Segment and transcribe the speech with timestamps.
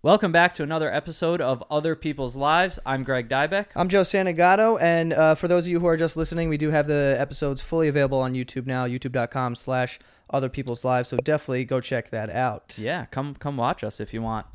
[0.00, 2.78] Welcome back to another episode of Other People's Lives.
[2.86, 3.66] I'm Greg Dybeck.
[3.74, 6.70] I'm Joe Santagato, and uh, for those of you who are just listening, we do
[6.70, 9.98] have the episodes fully available on YouTube now, youtube.com slash
[10.30, 12.76] Other People's Lives, so definitely go check that out.
[12.78, 14.46] Yeah, come come watch us if you want.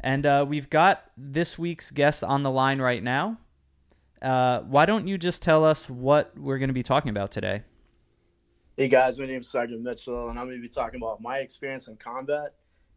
[0.00, 3.38] And uh, we've got this week's guest on the line right now.
[4.20, 7.62] Uh, why don't you just tell us what we're going to be talking about today?
[8.76, 11.38] Hey guys, my name is Sergeant Mitchell, and I'm going to be talking about my
[11.38, 12.54] experience in combat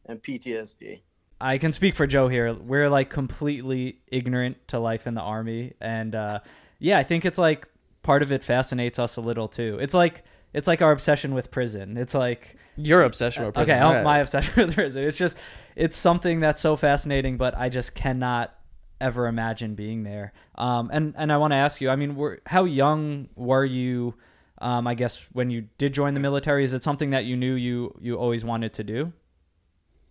[0.08, 1.02] and PTSD.
[1.42, 2.54] I can speak for Joe here.
[2.54, 6.40] We're like completely ignorant to life in the army, and uh,
[6.80, 7.68] yeah, I think it's like
[8.04, 9.80] part of it fascinates us a little too.
[9.82, 10.24] It's like
[10.54, 11.98] it's like our obsession with prison.
[11.98, 13.76] It's like Your obsession with prison.
[13.76, 14.04] okay, oh, right.
[14.04, 15.04] my obsession with prison.
[15.04, 15.38] It's just
[15.76, 18.54] it's something that's so fascinating, but I just cannot
[19.00, 20.34] ever imagine being there.
[20.56, 21.90] Um, and and I want to ask you.
[21.90, 24.14] I mean, were, how young were you?
[24.60, 27.56] Um, I guess when you did join the military, is it something that you knew
[27.56, 29.12] you you always wanted to do?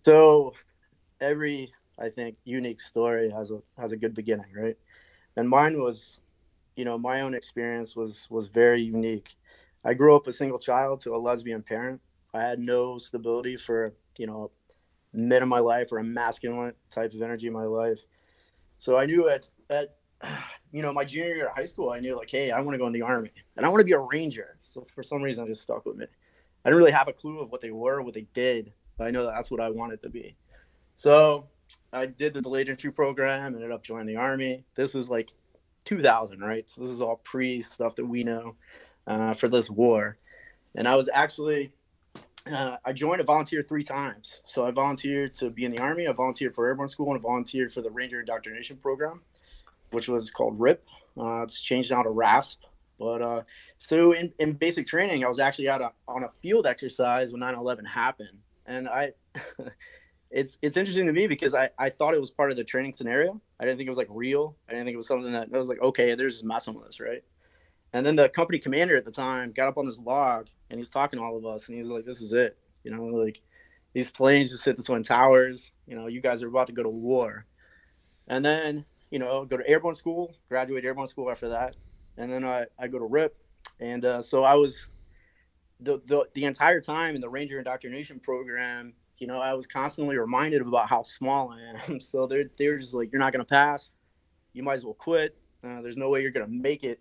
[0.03, 0.53] So
[1.21, 4.77] every I think unique story has a has a good beginning, right?
[5.37, 6.19] And mine was,
[6.75, 9.35] you know, my own experience was was very unique.
[9.85, 12.01] I grew up a single child to a lesbian parent.
[12.33, 14.51] I had no stability for you know,
[15.13, 17.99] mid of my life or a masculine type of energy in my life.
[18.77, 19.95] So I knew at at
[20.71, 22.79] you know my junior year of high school, I knew like, hey, I want to
[22.79, 24.57] go in the army and I want to be a ranger.
[24.61, 26.05] So for some reason, I just stuck with me.
[26.63, 29.11] I didn't really have a clue of what they were, what they did, but I
[29.11, 30.35] know that that's what I wanted to be.
[31.01, 31.47] So
[31.91, 34.65] I did the delayed entry program, ended up joining the army.
[34.75, 35.31] This was like
[35.85, 36.69] 2000, right?
[36.69, 38.53] So this is all pre stuff that we know
[39.07, 40.19] uh, for this war.
[40.75, 41.73] And I was actually,
[42.45, 44.41] uh, I joined a volunteer three times.
[44.45, 47.19] So I volunteered to be in the army, I volunteered for airborne school, and I
[47.19, 49.21] volunteered for the Ranger Indoctrination Program,
[49.89, 50.85] which was called RIP.
[51.17, 52.59] Uh, it's changed now to RASP.
[52.99, 53.41] But uh,
[53.79, 57.55] so in, in basic training, I was actually out on a field exercise when 9
[57.55, 58.37] 11 happened.
[58.67, 59.13] And I,
[60.31, 62.93] it's it's interesting to me because I, I thought it was part of the training
[62.93, 63.41] scenario.
[63.59, 64.55] I didn't think it was like real.
[64.67, 66.87] I didn't think it was something that I was like, okay, they're just messing with
[66.87, 67.23] us, right?
[67.93, 70.89] And then the company commander at the time got up on this log and he's
[70.89, 72.57] talking to all of us and he's like, This is it.
[72.83, 73.41] You know, like
[73.93, 76.83] these planes just hit the twin towers, you know, you guys are about to go
[76.83, 77.45] to war.
[78.27, 81.75] And then, you know, go to airborne school, graduate airborne school after that.
[82.17, 83.35] And then I, I go to RIP.
[83.81, 84.87] And uh, so I was
[85.81, 90.17] the, the the entire time in the Ranger indoctrination program, you know, I was constantly
[90.17, 91.99] reminded about how small I am.
[91.99, 93.91] So they're they're just like, you're not gonna pass.
[94.53, 95.37] You might as well quit.
[95.63, 96.99] Uh, there's no way you're gonna make it.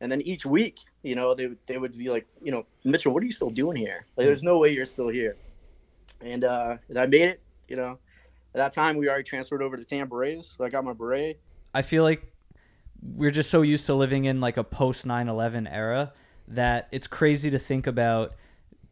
[0.00, 3.22] And then each week, you know, they they would be like, you know, Mitchell, what
[3.22, 4.06] are you still doing here?
[4.16, 5.36] Like, there's no way you're still here.
[6.20, 7.42] And uh, I made it.
[7.66, 7.98] You know,
[8.54, 11.40] at that time we already transferred over to tan berets, so I got my beret.
[11.74, 12.32] I feel like
[13.02, 16.12] we're just so used to living in like a post 9/11 era
[16.46, 18.36] that it's crazy to think about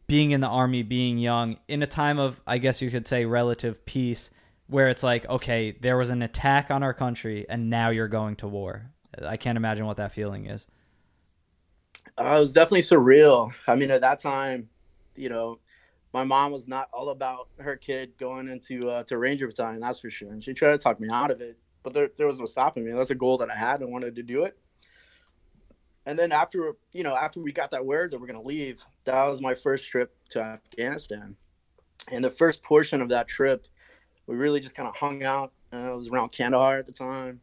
[0.07, 3.25] being in the army, being young in a time of I guess you could say
[3.25, 4.29] relative peace
[4.67, 8.35] where it's like okay, there was an attack on our country and now you're going
[8.37, 8.91] to war.
[9.23, 10.67] I can't imagine what that feeling is.
[12.17, 13.51] Uh, it was definitely surreal.
[13.67, 14.69] I mean, at that time,
[15.15, 15.59] you know,
[16.13, 19.99] my mom was not all about her kid going into uh, to Ranger Battalion, that's
[19.99, 20.31] for sure.
[20.31, 22.85] And she tried to talk me out of it, but there, there was no stopping
[22.85, 22.93] me.
[22.93, 24.57] That's a goal that I had and wanted to do it.
[26.05, 28.83] And then after, you know, after we got that word that we're going to leave,
[29.05, 31.35] that was my first trip to Afghanistan.
[32.11, 33.67] And the first portion of that trip,
[34.27, 35.51] we really just kind of hung out.
[35.73, 37.41] Uh, it was around Kandahar at the time.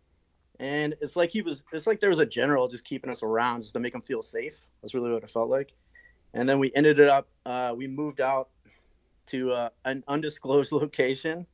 [0.61, 3.63] And it's like he was, it's like there was a general just keeping us around
[3.63, 4.61] just to make him feel safe.
[4.81, 5.75] That's really what it felt like.
[6.35, 8.49] And then we ended it up, uh, we moved out
[9.27, 11.47] to uh, an undisclosed location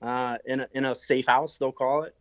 [0.00, 2.14] uh, in, a, in a safe house, they'll call it.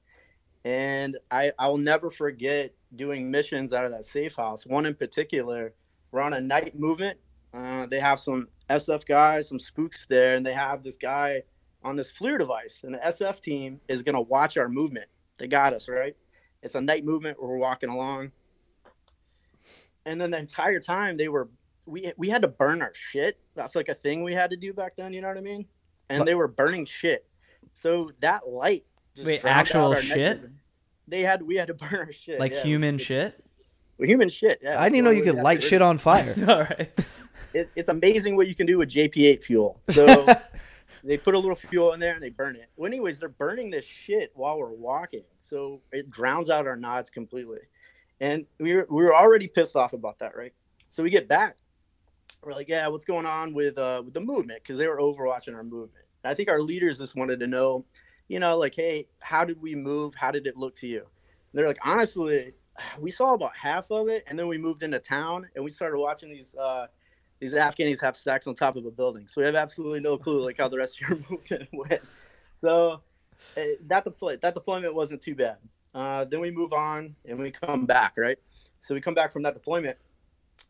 [0.65, 4.65] And I, I will never forget doing missions out of that safe house.
[4.65, 5.73] One in particular,
[6.11, 7.17] we're on a night movement.
[7.53, 11.43] Uh, they have some SF guys, some spooks there, and they have this guy
[11.83, 12.81] on this FLIR device.
[12.83, 15.07] And the SF team is going to watch our movement.
[15.37, 16.15] They got us, right?
[16.61, 18.31] It's a night movement where we're walking along.
[20.05, 21.49] And then the entire time they were,
[21.85, 23.39] we, we had to burn our shit.
[23.55, 25.65] That's like a thing we had to do back then, you know what I mean?
[26.09, 26.25] And What?
[26.25, 27.25] they were burning shit.
[27.73, 30.37] So that light just Wait, drowned out actual our shit?
[30.37, 30.59] vision.
[31.07, 32.39] They had, we had to burn our shit.
[32.39, 32.63] Like yeah.
[32.63, 33.43] human shit.
[33.97, 34.59] well, human shit.
[34.61, 34.79] Yeah.
[34.79, 36.35] I didn't even know you could light shit on fire.
[36.47, 36.91] All right.
[37.55, 39.79] It, it's amazing what you can do with JP8 fuel.
[39.91, 40.25] So
[41.03, 42.69] they put a little fuel in there and they burn it.
[42.75, 47.11] Well, anyways, they're burning this shit while we're walking, so it drowns out our nods
[47.11, 47.59] completely.
[48.19, 50.53] And we were we were already pissed off about that, right?
[50.89, 51.57] So we get back.
[52.41, 54.63] We're like, yeah, what's going on with uh with the movement?
[54.63, 56.05] Because they were overwatching our movement.
[56.23, 57.85] And I think our leaders just wanted to know,
[58.27, 60.15] you know, like, hey, how did we move?
[60.15, 60.99] How did it look to you?
[60.99, 62.53] And they're like, honestly,
[62.99, 65.99] we saw about half of it, and then we moved into town and we started
[65.99, 66.87] watching these uh,
[67.39, 69.27] these Afghanis have sex on top of a building.
[69.27, 72.01] So we have absolutely no clue like how the rest of your movement went.
[72.55, 73.01] So
[73.57, 75.57] eh, that deploy that deployment wasn't too bad.
[75.93, 78.37] Uh, then we move on and we come back, right?
[78.79, 79.97] So we come back from that deployment,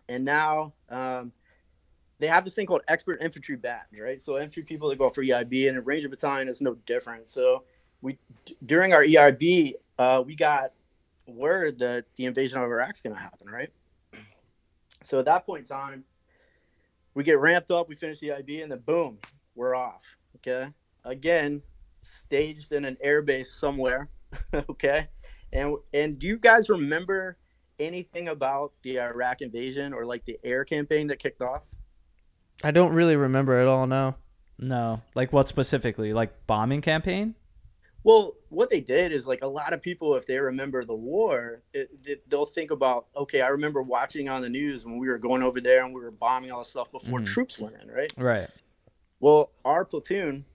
[0.09, 1.31] and now um,
[2.23, 4.19] they have this thing called expert infantry badge, right?
[4.19, 7.27] So infantry people that go for EIB and a Ranger battalion is no different.
[7.27, 7.65] So
[8.01, 8.17] we
[8.65, 10.71] during our EIB, uh, we got
[11.27, 13.69] word that the invasion of Iraq's going to happen, right?
[15.03, 16.05] So at that point in time,
[17.13, 19.17] we get ramped up, we finish the EIB, and then boom,
[19.53, 20.03] we're off.
[20.37, 20.69] Okay,
[21.03, 21.61] again,
[21.99, 24.07] staged in an airbase somewhere.
[24.69, 25.09] okay,
[25.51, 27.37] and and do you guys remember
[27.79, 31.63] anything about the Iraq invasion or like the air campaign that kicked off?
[32.63, 33.87] I don't really remember at all.
[33.87, 34.15] No.
[34.59, 36.13] No, like what specifically?
[36.13, 37.33] Like bombing campaign?
[38.03, 41.61] Well, what they did is like a lot of people, if they remember the war,
[41.73, 45.17] it, it, they'll think about, okay, I remember watching on the news when we were
[45.17, 47.25] going over there and we were bombing all the stuff before Mhm.
[47.25, 48.11] troops went in, right?
[48.15, 48.49] Right.
[49.19, 50.45] Well, our platoon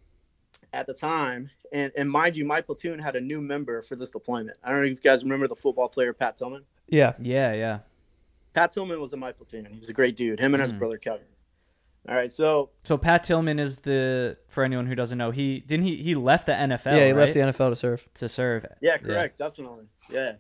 [0.72, 4.10] at the time, and, and mind you, my platoon had a new member for this
[4.10, 4.58] deployment.
[4.62, 6.64] I don't know if you guys remember the football player Pat Tillman.
[6.86, 7.14] Yeah.
[7.18, 7.78] Yeah, yeah.
[8.54, 9.66] Pat Tillman was in my platoon.
[9.72, 10.38] He's a great dude.
[10.38, 10.78] Him and his Mhm.
[10.78, 11.26] brother Kevin.
[12.08, 15.84] All right, so So Pat Tillman is the for anyone who doesn't know, he didn't
[15.84, 17.16] he he left the NFL yeah, he right?
[17.16, 18.08] left the NFL to serve.
[18.14, 18.64] to serve.
[18.80, 20.36] yeah, correct, definitely, yeah.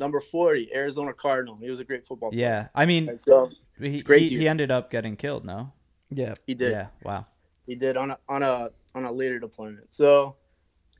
[0.00, 1.56] Number forty, Arizona Cardinal.
[1.56, 2.40] He was a great football player.
[2.40, 2.68] Yeah.
[2.74, 3.48] I mean And so
[3.78, 5.72] he, Great he, he ended up getting killed, no?
[6.10, 6.34] Yeah.
[6.46, 6.72] he did.
[6.72, 6.86] Yeah.
[7.04, 7.26] Wow.
[7.66, 9.92] he did on a on a on a later deployment.
[9.92, 10.36] So,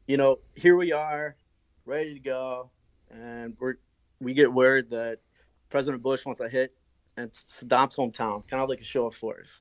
[0.07, 1.37] you know, here we are,
[1.85, 2.71] ready to go,
[3.11, 3.75] and we're
[4.21, 5.19] we get word that
[5.71, 6.73] President Bush wants a hit
[7.17, 9.61] and Saddam's hometown, kind of like a show of force,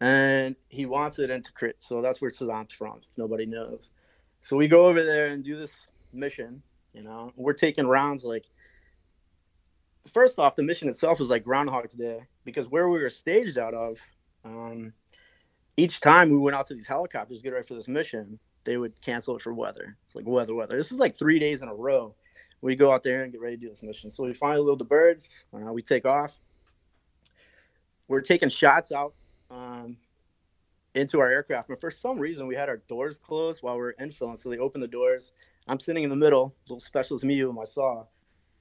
[0.00, 1.74] and he wants it in Tikrit.
[1.78, 3.00] So that's where Saddam's from.
[3.10, 3.90] If nobody knows,
[4.40, 5.72] so we go over there and do this
[6.12, 6.62] mission.
[6.92, 8.46] You know, we're taking rounds like.
[10.12, 13.74] First off, the mission itself was like Groundhog's Day because where we were staged out
[13.74, 13.98] of,
[14.44, 14.92] um,
[15.76, 18.76] each time we went out to these helicopters to get ready for this mission, they
[18.76, 19.96] would cancel it for weather.
[20.06, 20.76] It's like weather, weather.
[20.76, 22.14] This is like three days in a row.
[22.60, 24.08] We go out there and get ready to do this mission.
[24.08, 25.28] So we finally load the birds.
[25.52, 26.38] Uh, we take off.
[28.08, 29.14] We're taking shots out
[29.50, 29.96] um,
[30.94, 33.96] into our aircraft, but for some reason we had our doors closed while we were
[34.00, 34.40] infilling.
[34.40, 35.32] So they opened the doors.
[35.68, 38.04] I'm sitting in the middle, little specialist me with my saw,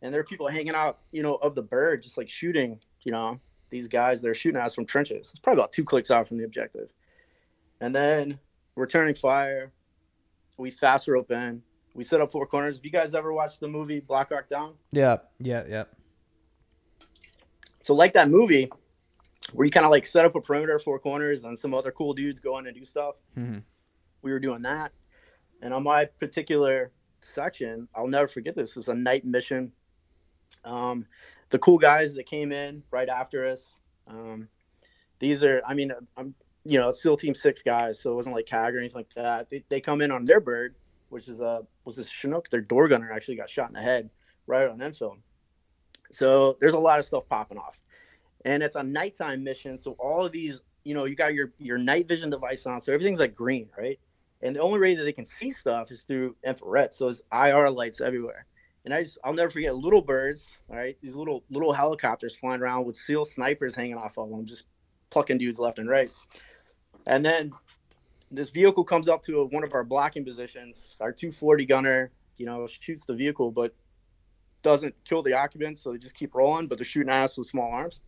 [0.02, 3.12] and there are people hanging out, you know, of the bird, just like shooting, you
[3.12, 3.40] know,
[3.70, 5.32] these guys They're shooting at us from trenches.
[5.32, 6.90] It's probably about two clicks out from the objective.
[7.82, 8.40] And then
[8.76, 9.72] returning fire,
[10.58, 11.62] we fast rope in.
[11.94, 12.78] We set up four corners.
[12.78, 14.74] Have you guys ever watched the movie Black Hawk Down?
[14.92, 15.18] Yeah.
[15.40, 15.84] Yeah, yeah.
[17.82, 18.70] So like that movie,
[19.54, 22.14] where you kind of like set up a perimeter, four corners, and some other cool
[22.14, 23.16] dudes go in and do stuff.
[23.34, 23.60] hmm
[24.22, 24.92] We were doing that.
[25.62, 28.72] And on my particular section, I'll never forget this.
[28.72, 29.72] It was a night mission.
[30.64, 31.06] Um,
[31.50, 33.74] the cool guys that came in right after us.
[34.08, 34.48] Um,
[35.20, 38.48] these are, I mean, I'm, you know, still Team Six guys, so it wasn't like
[38.48, 39.50] CAG or anything like that.
[39.50, 40.76] They, they come in on their bird,
[41.10, 42.50] which is a was this Chinook.
[42.50, 44.10] Their door gunner actually got shot in the head
[44.48, 45.18] right on infill.
[46.12, 47.80] So there's a lot of stuff popping off,
[48.46, 49.78] and it's a nighttime mission.
[49.78, 52.94] So all of these, you know, you got your your night vision device on, so
[52.94, 54.00] everything's like green, right?
[54.42, 56.94] And the only way that they can see stuff is through infrared.
[56.94, 58.46] So it's IR lights everywhere.
[58.86, 60.96] And I just I'll never forget little birds, all right?
[61.02, 64.66] These little little helicopters flying around with SEAL snipers hanging off of them, just
[65.10, 66.12] plucking dudes left and right.
[67.08, 67.52] And then
[68.32, 70.98] this vehicle comes up to one of our blocking positions.
[71.00, 73.74] Our 240 gunner, you know, shoots the vehicle, but
[74.62, 76.68] doesn't kill the occupants, so they just keep rolling.
[76.68, 78.02] But they're shooting at us with small arms.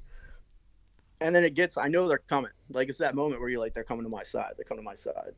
[1.20, 2.52] And then it gets, I know they're coming.
[2.70, 4.54] Like it's that moment where you're like, they're coming to my side.
[4.58, 5.34] They come to my side.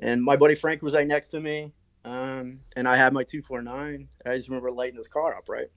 [0.00, 1.72] And my buddy Frank was right next to me,
[2.04, 4.08] um, and I had my 249.
[4.24, 5.68] I just remember lighting this car up, right?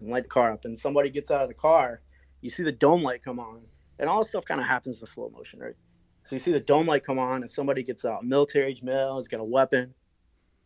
[0.00, 2.00] Light the car up, and somebody gets out of the car.
[2.40, 3.60] You see the dome light come on,
[3.98, 5.76] and all this stuff kind of happens in slow motion, right?
[6.24, 9.18] So you see the dome light come on, and somebody gets out, military age male,
[9.18, 9.94] he's got a weapon,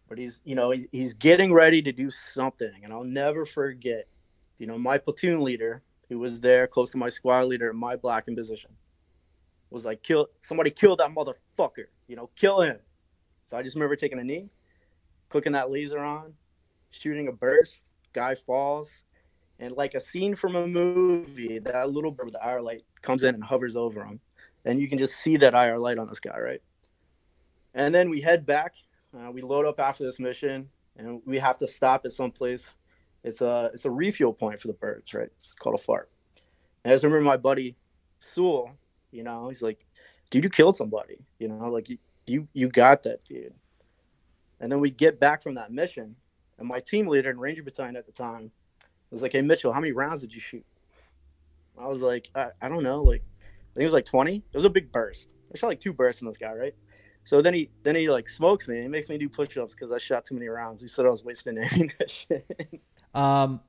[0.09, 4.07] but he's, you know, he's, he's getting ready to do something, and I'll never forget,
[4.59, 7.97] you know, my platoon leader, who was there close to my squad leader in my
[7.97, 8.71] blocking position,
[9.71, 12.79] was like, kill somebody, kill that motherfucker, you know, kill him.
[13.43, 14.49] So I just remember taking a knee,
[15.29, 16.35] clicking that laser on,
[16.91, 18.93] shooting a burst, guy falls,
[19.59, 23.23] and like a scene from a movie, that little bird with the IR light comes
[23.23, 24.21] in and hovers over him
[24.69, 26.63] and you can just see that IR light on this guy, right?
[27.75, 28.75] And then we head back.
[29.17, 32.75] Uh, we load up after this mission, and we have to stop at some place.
[33.29, 35.29] It's a it's a refuel point for the birds, right?
[35.37, 36.07] It's called a FARP.
[36.85, 37.77] And I just remember my buddy
[38.21, 38.71] Sewell.
[39.11, 39.85] You know, he's like,
[40.31, 43.55] "Dude, you killed somebody." You know, like you you you got that, dude.
[44.61, 46.17] And then we get back from that mission,
[46.59, 48.51] and my team leader in Ranger Battalion at the time
[49.11, 50.65] was like, "Hey Mitchell, how many rounds did you shoot?"
[51.81, 54.37] I was like, I, I don't know, like I think it was like 20.
[54.37, 55.31] It was a big burst.
[55.55, 56.75] I shot like two bursts in this guy, right?
[57.25, 58.83] So then he then he like smokes me.
[58.83, 60.81] He makes me do push-ups because I shot too many rounds.
[60.81, 62.43] He said I was wasting ammunition.
[63.15, 63.61] Um,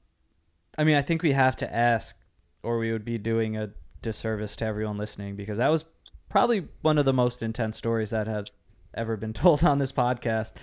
[0.78, 2.16] I mean, I think we have to ask,
[2.64, 5.86] or we would be doing a disservice to everyone listening because that was
[6.30, 8.48] probably one of the most intense stories that have
[8.94, 10.54] ever been told on this podcast.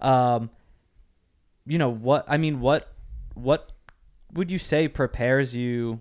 [0.00, 0.50] Um,
[1.66, 2.24] you know what?
[2.28, 2.92] I mean, what
[3.34, 3.72] what
[4.32, 6.00] would you say prepares you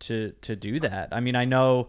[0.00, 1.08] to to do that?
[1.12, 1.88] I mean, I know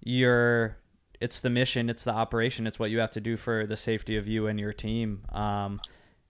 [0.00, 0.76] you're
[1.20, 4.16] it's the mission, it's the operation, it's what you have to do for the safety
[4.16, 5.22] of you and your team.
[5.30, 5.80] Um,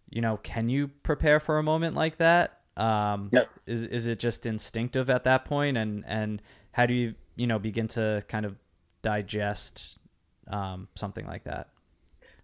[0.08, 2.57] you know, can you prepare for a moment like that?
[2.78, 3.48] Um, Yes.
[3.66, 6.40] Is is it just instinctive at that point, and and
[6.72, 8.56] how do you you know begin to kind of
[9.02, 9.98] digest
[10.46, 11.68] um, something like that?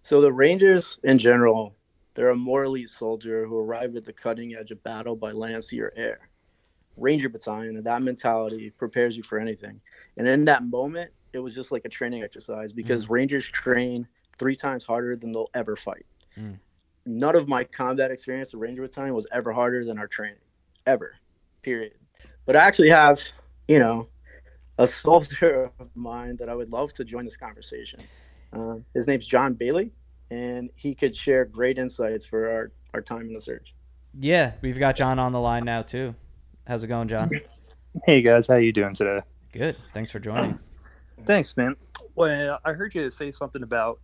[0.02, 1.76] So the Rangers in general,
[2.14, 5.80] they're a elite soldier who arrived at the cutting edge of battle by land, sea,
[5.80, 6.28] or air.
[6.96, 9.80] Ranger battalion and that mentality prepares you for anything.
[10.16, 14.06] And in that moment, it was just like a training exercise because Rangers train
[14.38, 16.06] three times harder than they'll ever fight.
[16.38, 16.58] Mm.
[17.06, 20.38] None of my combat experience with Ranger battalion was ever harder than our training,
[20.87, 21.14] ever,
[21.62, 21.92] period.
[22.46, 23.20] But I actually have,
[23.68, 24.08] you know,
[24.78, 28.00] a soldier of mine that I would love to join this conversation.
[28.52, 29.92] Uh, his name's John Bailey,
[30.30, 33.75] and he could share great insights for our, our time in the surge.
[34.18, 36.14] Yeah, we've got John on the line now too.
[36.66, 37.28] How's it going, John?
[38.04, 39.20] Hey guys, how you doing today?
[39.52, 39.76] Good.
[39.92, 40.58] Thanks for joining.
[41.25, 41.76] Thanks, man.
[42.14, 44.00] Well, I heard you say something about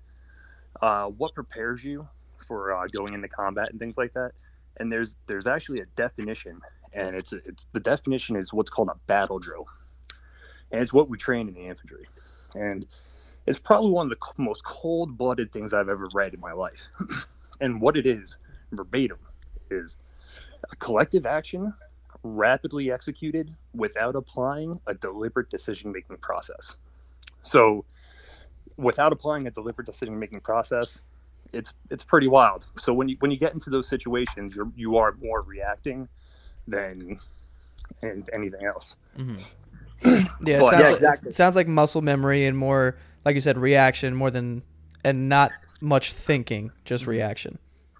[0.82, 2.08] uh, what prepares you
[2.50, 4.32] for uh, going into combat and things like that.
[4.80, 6.60] And there's there's actually a definition,
[6.92, 9.66] and it's it's the definition is what's called a battle drill,
[10.72, 12.08] and it's what we train in the infantry,
[12.56, 12.86] and
[13.46, 16.88] it's probably one of the most cold-blooded things I've ever read in my life.
[17.60, 18.38] and what it is,
[18.72, 19.18] verbatim,
[19.70, 19.96] is
[20.70, 21.72] a collective action
[22.24, 26.78] rapidly executed without applying a deliberate decision-making process.
[27.42, 27.84] So,
[28.76, 31.00] without applying a deliberate decision-making process,
[31.52, 32.66] it's it's pretty wild.
[32.78, 36.08] So when you when you get into those situations, you're you are more reacting
[36.66, 37.18] than
[38.02, 38.96] and anything else.
[39.16, 39.36] hmm
[40.04, 41.28] Yeah, it Well, sounds, yeah, like, exactly.
[41.30, 44.62] it sounds like muscle memory and more, like you said, reaction more than,
[45.04, 45.52] and not
[45.82, 47.58] much thinking, just reaction.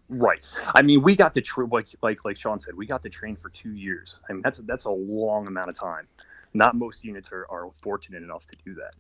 [0.09, 0.45] Right.
[0.75, 3.37] I mean, we got to tra- like like like Sean said, we got to train
[3.37, 4.19] for two years.
[4.29, 6.09] I mean, that's that's a long amount of time.
[6.53, 8.95] Not most units are, are fortunate enough to do that.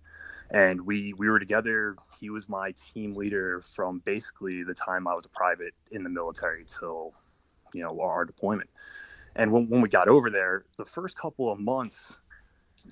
[0.50, 1.96] And we we were together.
[2.18, 6.10] He was my team leader from basically the time I was a private in the
[6.10, 7.12] military till
[7.72, 8.70] you know our deployment.
[9.36, 12.16] And when, when we got over there, the first couple of months,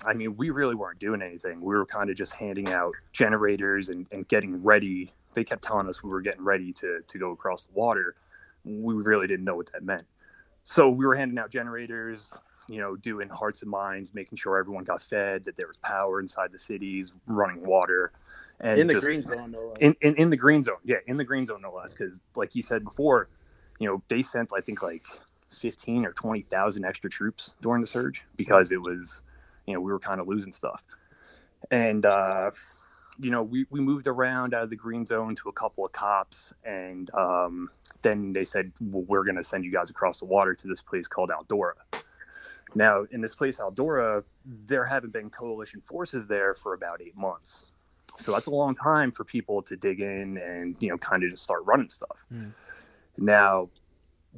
[0.05, 1.59] I mean, we really weren't doing anything.
[1.61, 5.11] We were kind of just handing out generators and, and getting ready.
[5.33, 8.15] They kept telling us we were getting ready to, to go across the water.
[8.63, 10.05] We really didn't know what that meant.
[10.63, 12.33] So we were handing out generators,
[12.69, 16.19] you know, doing hearts and minds, making sure everyone got fed, that there was power
[16.19, 18.11] inside the cities, running water.
[18.59, 19.77] And in the just- green zone, no less.
[19.79, 20.77] in, in, in the green zone.
[20.83, 21.93] Yeah, in the green zone, no less.
[21.93, 23.29] Because, like you said before,
[23.79, 25.05] you know, they sent, I think, like
[25.49, 29.23] 15 or 20,000 extra troops during the surge because it was,
[29.65, 30.85] you know, we were kind of losing stuff.
[31.71, 32.51] And, uh,
[33.19, 35.91] you know, we, we moved around out of the green zone to a couple of
[35.91, 36.53] cops.
[36.63, 37.69] And um,
[38.01, 40.81] then they said, well, we're going to send you guys across the water to this
[40.81, 41.73] place called Aldora.
[42.75, 47.71] Now, in this place, Aldora, there haven't been coalition forces there for about eight months.
[48.17, 51.31] So that's a long time for people to dig in and, you know, kind of
[51.31, 52.25] just start running stuff.
[52.31, 52.51] Mm.
[53.17, 53.69] Now,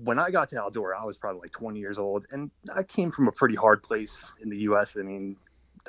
[0.03, 3.11] when I got to Aldora, I was probably like 20 years old, and I came
[3.11, 4.95] from a pretty hard place in the U.S.
[4.97, 5.35] I mean,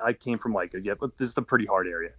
[0.03, 2.11] I came from like a, yeah, but this is a pretty hard area.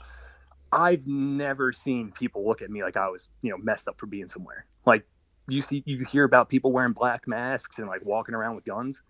[0.72, 4.08] I've never seen people look at me like I was, you know, messed up for
[4.08, 4.65] being somewhere.
[4.86, 5.06] Like
[5.48, 9.03] you see, you hear about people wearing black masks and like walking around with guns.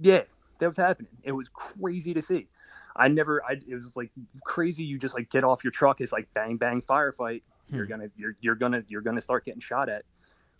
[0.00, 0.22] Yeah,
[0.60, 1.12] that was happening.
[1.22, 2.48] It was crazy to see.
[2.96, 4.10] I never, I, it was like
[4.44, 4.84] crazy.
[4.84, 6.00] You just like get off your truck.
[6.00, 7.42] It's like bang, bang, firefight.
[7.68, 7.90] You're Hmm.
[7.90, 10.04] gonna, you're, you're gonna, you're gonna start getting shot at.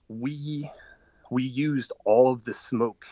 [0.09, 0.71] We,
[1.31, 3.07] we used all of the smoke,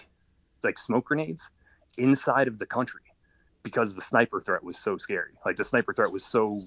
[0.63, 1.51] like smoke grenades,
[1.97, 3.03] inside of the country
[3.63, 5.33] because the sniper threat was so scary.
[5.45, 6.63] Like the sniper threat was so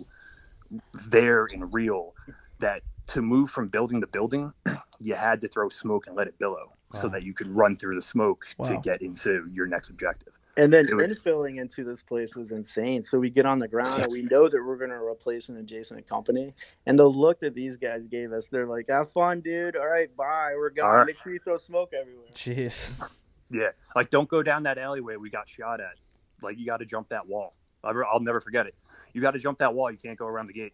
[1.09, 2.13] there and real
[2.59, 4.53] that to move from building to building,
[4.99, 7.95] you had to throw smoke and let it billow so that you could run through
[7.95, 10.33] the smoke to get into your next objective.
[10.57, 13.03] And then It was- infilling into this place was insane.
[13.03, 15.55] So we get on the ground and we know that we're going to replace an
[15.55, 16.53] adjacent company.
[16.85, 19.77] And the look that these guys gave us, they're like, have fun, dude.
[19.77, 20.51] All right, bye.
[20.55, 20.85] We're gone.
[20.85, 21.07] All right.
[21.07, 22.27] Make sure you throw smoke everywhere.
[22.33, 22.93] Jeez.
[23.53, 25.95] Yeah, like don't go down that alleyway we got shot at.
[26.41, 27.53] Like you got to jump that wall.
[27.83, 28.75] I'll I'll never forget it.
[29.11, 29.91] You got to jump that wall.
[29.91, 30.71] You can't go around the gate.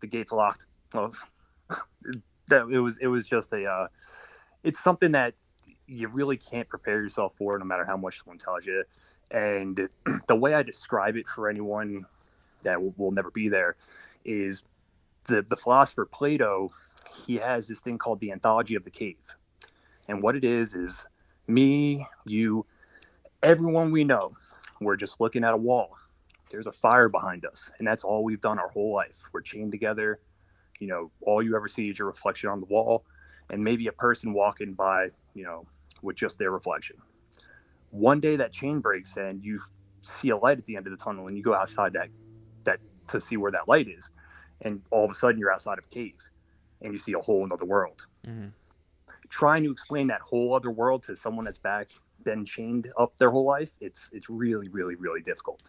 [0.00, 0.64] The gate's locked.
[0.94, 1.14] Well,
[2.48, 3.66] that it was it was just a.
[3.66, 3.88] Uh,
[4.62, 5.34] it's something that
[5.86, 8.84] you really can't prepare yourself for, no matter how much someone tells you.
[9.30, 9.88] And
[10.28, 12.06] the way I describe it for anyone
[12.62, 13.76] that will, will never be there
[14.24, 14.62] is
[15.24, 16.72] the the philosopher Plato,
[17.14, 19.36] he has this thing called the anthology of the cave,
[20.08, 21.06] and what it is is
[21.46, 22.66] me, you,
[23.42, 24.32] everyone we know,
[24.80, 25.96] we're just looking at a wall.
[26.50, 29.28] There's a fire behind us, and that's all we've done our whole life.
[29.32, 30.20] We're chained together.
[30.78, 33.04] You know, all you ever see is your reflection on the wall,
[33.50, 35.66] and maybe a person walking by, you know,
[36.02, 36.96] with just their reflection.
[37.90, 39.60] One day that chain breaks and you
[40.02, 42.08] see a light at the end of the tunnel, and you go outside that
[42.64, 44.10] that to see where that light is,
[44.62, 46.18] and all of a sudden you're outside of a cave,
[46.82, 48.06] and you see a whole another world.
[48.26, 48.52] Mhm.
[49.28, 51.90] Trying to explain that whole other world to someone that's back
[52.24, 55.62] been chained up their whole life, it's it's really really really difficult.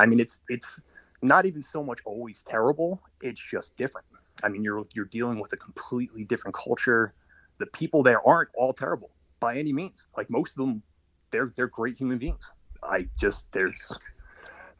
[0.00, 0.80] I mean, it's it's
[1.22, 4.06] not even so much always terrible; it's just different.
[4.42, 7.14] I mean, you're you're dealing with a completely different culture.
[7.58, 10.06] The people there aren't all terrible by any means.
[10.16, 10.82] Like most of them,
[11.30, 12.52] they're they're great human beings.
[12.82, 13.98] I just there's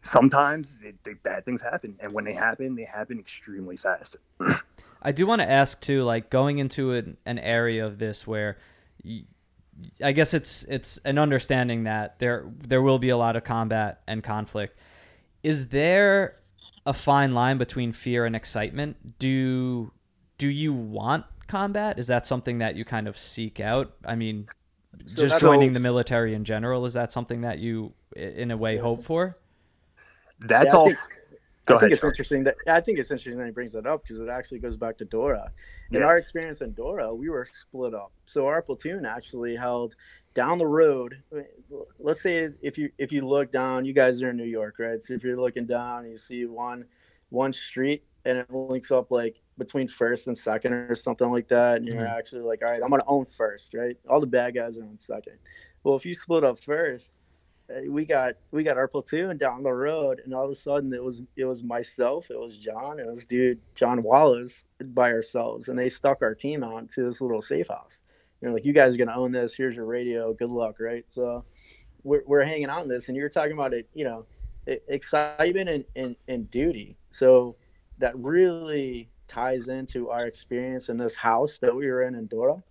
[0.01, 4.17] sometimes they, bad things happen, and when they happen, they happen extremely fast.
[5.03, 8.59] I do want to ask too, like going into an, an area of this where,
[10.03, 14.03] I guess it's it's an understanding that there there will be a lot of combat
[14.07, 14.79] and conflict.
[15.43, 16.37] Is there
[16.87, 19.19] a fine line between fear and excitement?
[19.19, 19.93] Do
[20.39, 21.99] do you want combat?
[21.99, 23.93] Is that something that you kind of seek out?
[24.05, 24.47] I mean,
[25.07, 28.57] So just joining all- the military in general is that something that you in a
[28.57, 28.83] way Yes.
[28.83, 29.35] hope for?
[30.41, 30.87] That's Yeah, I all.
[30.87, 30.99] think-
[31.67, 31.93] Go I think ahead.
[31.95, 32.11] it's Sean.
[32.11, 34.77] interesting that I think it's interesting that he brings that up because it actually goes
[34.77, 35.51] back to Dora.
[35.91, 36.07] In Yeah.
[36.07, 38.13] our experience in Dora, we were split up.
[38.25, 39.97] So our platoon actually held
[40.37, 41.21] down the road.
[41.99, 45.03] Let's say if you if you look down, you guys are in New York, right?
[45.03, 46.85] So if you're looking down, you see one
[47.31, 51.79] one street and it links up like between first and second or something like that.
[51.79, 52.17] And you're Mhm.
[52.19, 53.97] actually like, all right, I'm gonna own first, right?
[54.09, 55.39] All the bad guys are on second.
[55.83, 57.13] Well, if you split up first,
[57.71, 60.93] uh, we got we got our platoon down the road, and all of a sudden
[60.93, 65.69] it was it was myself, it was John, it was dude John Wallace by ourselves,
[65.69, 68.03] and they stuck our team out to this little safe house.
[68.41, 69.55] You know, like you guys are gonna own this.
[69.55, 70.33] Here's your radio.
[70.33, 71.05] Good luck, right?
[71.09, 71.45] So
[72.03, 73.89] we're we're hanging in this, and you're talking about it.
[73.95, 74.27] You know,
[74.67, 76.97] excitement and, and and duty.
[77.11, 77.57] So
[77.99, 82.63] that really ties into our experience in this house that we were in in Dora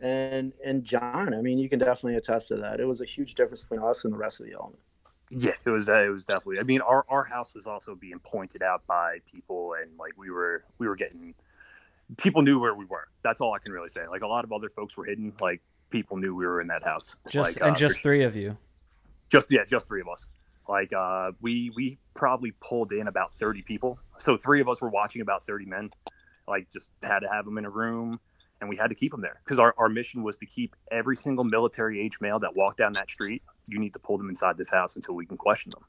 [0.00, 2.80] and and John, I mean, you can definitely attest to that.
[2.80, 4.80] It was a huge difference between us and the rest of the element.
[5.30, 5.88] Yeah, it was.
[5.88, 6.60] Uh, it was definitely.
[6.60, 10.30] I mean, our, our house was also being pointed out by people, and like we
[10.30, 11.34] were we were getting
[12.16, 13.08] people knew where we were.
[13.22, 14.06] That's all I can really say.
[14.08, 15.32] Like a lot of other folks were hidden.
[15.40, 17.16] Like people knew we were in that house.
[17.28, 18.56] Just like, and uh, just three of you.
[19.28, 20.26] just yeah, just three of us.
[20.68, 23.98] Like uh, we we probably pulled in about thirty people.
[24.18, 25.90] So three of us were watching about thirty men.
[26.46, 28.20] Like just had to have them in a room,
[28.60, 31.16] and we had to keep them there because our, our mission was to keep every
[31.16, 33.42] single military age male that walked down that street.
[33.68, 35.84] You need to pull them inside this house until we can question them.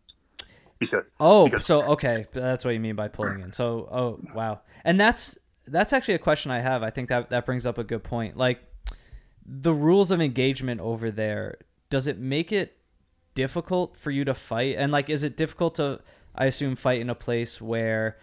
[0.80, 3.52] Because Oh, because- so okay, that's what you mean by pulling in.
[3.54, 4.62] So, oh, wow.
[4.86, 5.38] And that's
[5.72, 6.84] that's actually a question I have.
[6.84, 8.38] I think that that brings up a good point.
[8.38, 8.60] Like
[9.46, 11.58] the rules of engagement over there,
[11.90, 12.78] does it make it
[13.36, 14.76] difficult for you to fight?
[14.78, 16.02] And like is it difficult to
[16.36, 18.18] I assume fight in a place where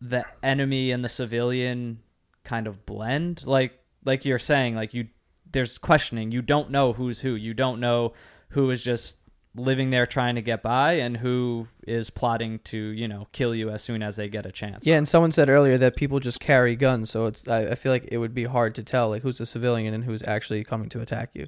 [0.00, 2.00] the enemy and the civilian
[2.44, 3.46] kind of blend?
[3.46, 5.08] Like like you're saying like you
[5.50, 6.32] there's questioning.
[6.32, 7.34] You don't know who's who.
[7.34, 8.14] You don't know
[8.50, 9.16] who is just
[9.54, 13.68] living there trying to get by and who is plotting to you know kill you
[13.68, 16.40] as soon as they get a chance Yeah, and someone said earlier that people just
[16.40, 19.22] carry guns, so it's I, I feel like it would be hard to tell like
[19.22, 21.46] who's a civilian and who's actually coming to attack you.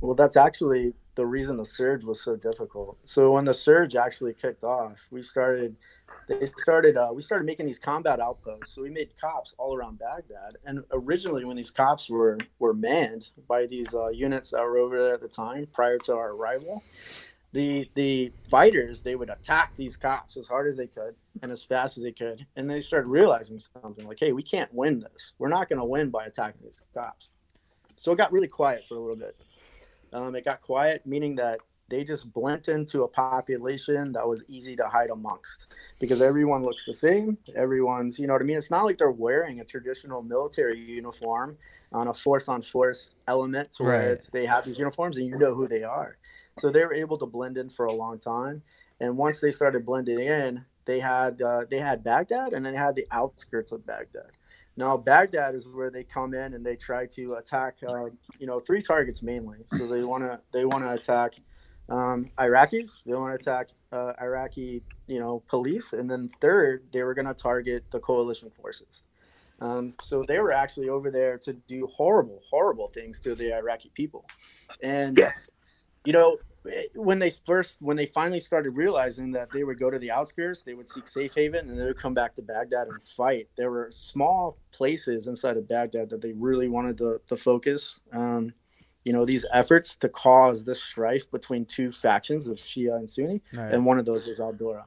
[0.00, 2.98] Well, that's actually the reason the surge was so difficult.
[3.04, 5.76] So when the surge actually kicked off, we started
[6.28, 8.74] they started uh, we started making these combat outposts.
[8.74, 10.58] So we made cops all around Baghdad.
[10.64, 14.98] And originally, when these cops were were manned by these uh, units that were over
[14.98, 16.82] there at the time, prior to our arrival,
[17.52, 21.62] the the fighters they would attack these cops as hard as they could and as
[21.62, 22.46] fast as they could.
[22.56, 25.32] And they started realizing something like, hey, we can't win this.
[25.38, 27.28] We're not going to win by attacking these cops.
[27.96, 29.36] So it got really quiet for a little bit.
[30.12, 31.60] Um, it got quiet, meaning that
[31.92, 35.66] they just blent into a population that was easy to hide amongst
[35.98, 37.36] because everyone looks the same.
[37.54, 38.56] Everyone's, you know what I mean?
[38.56, 41.58] It's not like they're wearing a traditional military uniform
[41.92, 44.00] on a force on force element to Right.
[44.00, 46.16] it's, they have these uniforms and you know who they are.
[46.60, 48.62] So they were able to blend in for a long time.
[48.98, 52.78] And once they started blending in, they had uh, they had Baghdad and then they
[52.78, 54.32] had the outskirts of Baghdad.
[54.78, 58.06] Now Baghdad is where they come in and they try to attack, uh,
[58.38, 59.58] you know, three targets mainly.
[59.66, 61.34] So they want to they want to attack
[61.88, 63.02] um, Iraqis.
[63.04, 67.26] They want to attack uh, Iraqi, you know, police, and then third, they were going
[67.26, 69.04] to target the coalition forces.
[69.60, 73.90] Um, so they were actually over there to do horrible, horrible things to the Iraqi
[73.94, 74.24] people,
[74.82, 75.32] and Yeah.
[76.04, 76.38] you know,
[76.94, 80.62] when they first when they finally started realizing that they would go to the outskirts
[80.62, 83.68] they would seek safe haven and they would come back to baghdad and fight there
[83.70, 88.54] were small places inside of baghdad that they really wanted to, to focus um,
[89.04, 93.42] you know these efforts to cause this strife between two factions of shia and sunni
[93.52, 93.72] Right.
[93.74, 94.84] and one of those was al-dura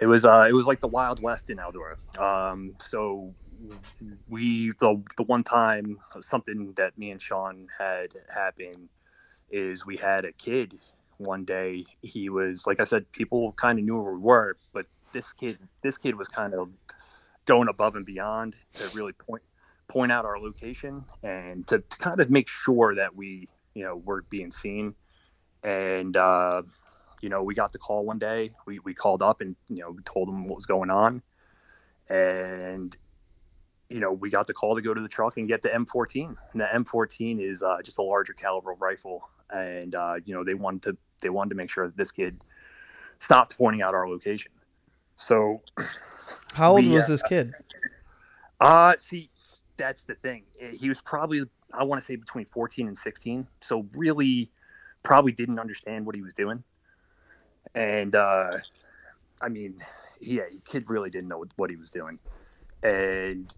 [0.00, 1.96] It was uh, it was like the Wild West in Eldora.
[2.20, 3.34] Um, so
[4.28, 8.88] we the the one time something that me and Sean had happen
[9.50, 10.74] is we had a kid
[11.16, 11.84] one day.
[12.02, 15.58] He was like I said, people kind of knew where we were, but this kid
[15.82, 16.68] this kid was kind of
[17.46, 19.42] going above and beyond to really point
[19.88, 23.96] point out our location and to, to kind of make sure that we you know
[23.96, 24.94] were being seen
[25.64, 26.62] and uh
[27.22, 28.50] you know, we got the call one day.
[28.66, 31.22] We, we called up and, you know, told them what was going on.
[32.08, 32.96] And,
[33.88, 36.36] you know, we got the call to go to the truck and get the M14.
[36.52, 39.28] And the M14 is uh, just a larger caliber rifle.
[39.50, 42.40] And, uh, you know, they wanted to, they wanted to make sure that this kid
[43.18, 44.52] stopped pointing out our location.
[45.16, 45.62] So,
[46.52, 47.52] How old We, was uh, this kid?
[48.60, 49.30] uh, see,
[49.78, 50.42] that's the thing.
[50.60, 53.46] Eh, He was probably, I want to say between 14 and 16.
[53.62, 54.50] So really
[55.02, 56.62] probably didn't understand what he was doing.
[57.74, 58.58] And, uh,
[59.40, 59.78] I mean,
[60.20, 62.18] yeah, kid really didn't know what, he was doing.
[62.82, 63.52] And,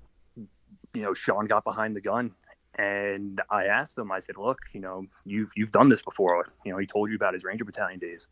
[0.95, 2.33] you know, Sean got behind the gun
[2.77, 6.45] and I asked him, I said, look, you know, you've, you've done this before.
[6.65, 8.29] You know, he told you about his Ranger Battalion days.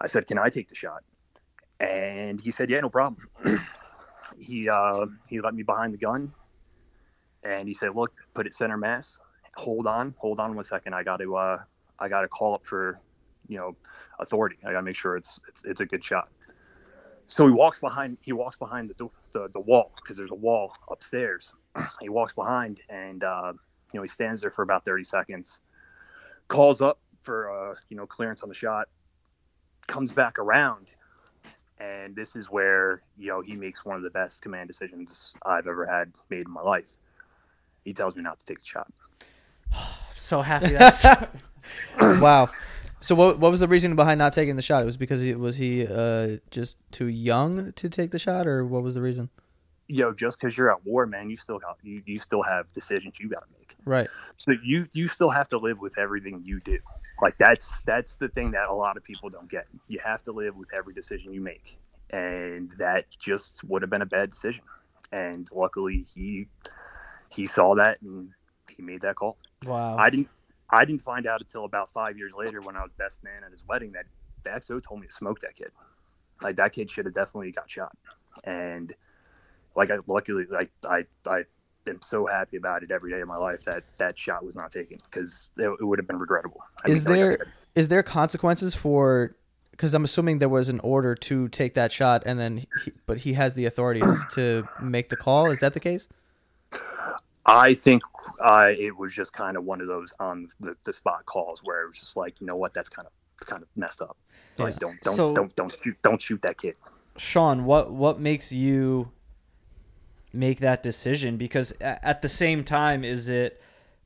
[0.00, 1.02] I said, can I take the shot?
[1.80, 3.26] And he said, yeah, no problem.
[4.38, 6.32] he, uh, he let me behind the gun
[7.42, 9.18] and he said, look, put it center mass.
[9.56, 10.94] Hold on, hold on one second.
[10.94, 11.58] I got to, uh,
[11.98, 13.00] I got to call up for,
[13.48, 13.76] you know,
[14.18, 14.56] authority.
[14.64, 16.28] I got to make sure it's, it's, it's a good shot.
[17.30, 18.18] So he walks behind.
[18.22, 21.54] He walks behind the the, the wall because there's a wall upstairs.
[22.00, 23.52] he walks behind, and uh,
[23.92, 25.60] you know he stands there for about 30 seconds.
[26.48, 28.88] Calls up for uh, you know clearance on the shot.
[29.86, 30.90] Comes back around,
[31.78, 35.68] and this is where you know he makes one of the best command decisions I've
[35.68, 36.98] ever had made in my life.
[37.84, 38.92] He tells me not to take the shot.
[40.16, 41.04] so happy that's
[42.00, 42.48] wow.
[43.00, 44.82] So what what was the reason behind not taking the shot?
[44.82, 48.64] It was because he was he uh just too young to take the shot, or
[48.64, 49.30] what was the reason?
[49.88, 53.18] Yo, just because you're at war, man, you still got you, you still have decisions
[53.18, 53.74] you got to make.
[53.84, 54.08] Right.
[54.36, 56.78] So you you still have to live with everything you do.
[57.22, 59.66] Like that's that's the thing that a lot of people don't get.
[59.88, 61.78] You have to live with every decision you make,
[62.10, 64.62] and that just would have been a bad decision.
[65.12, 66.46] And luckily, he
[67.30, 68.30] he saw that and
[68.68, 69.36] he made that call.
[69.66, 69.96] wow.
[69.96, 70.28] I didn't
[70.72, 73.50] I didn't find out until about five years later when I was best man at
[73.52, 74.06] his wedding that
[74.44, 75.70] the XO told me to smoke that kid.
[76.42, 77.92] Like that kid should have definitely got shot.
[78.44, 78.92] And
[79.74, 81.44] like I luckily like I I
[81.88, 84.70] am so happy about it every day of my life that that shot was not
[84.70, 86.60] taken because it, it would have been regrettable.
[86.84, 89.34] I Is like I there- said, Is there consequences for?
[89.72, 93.16] Because I'm assuming there was an order to take that shot, and then, he, but
[93.18, 94.02] he has the authority
[94.34, 95.50] to make the call.
[95.50, 96.06] Is that the case?
[97.46, 98.02] I think
[98.40, 101.82] uh, it was just kind of one of those on the, the spot calls where
[101.82, 104.16] it was just like you know what that's kind of kind of messed up.
[104.58, 106.76] Like don't don't So- don't don't shoot don't shoot that kid.
[107.16, 109.10] Sean, what what makes you
[110.32, 111.36] make that decision?
[111.36, 113.60] Because at the same time, is it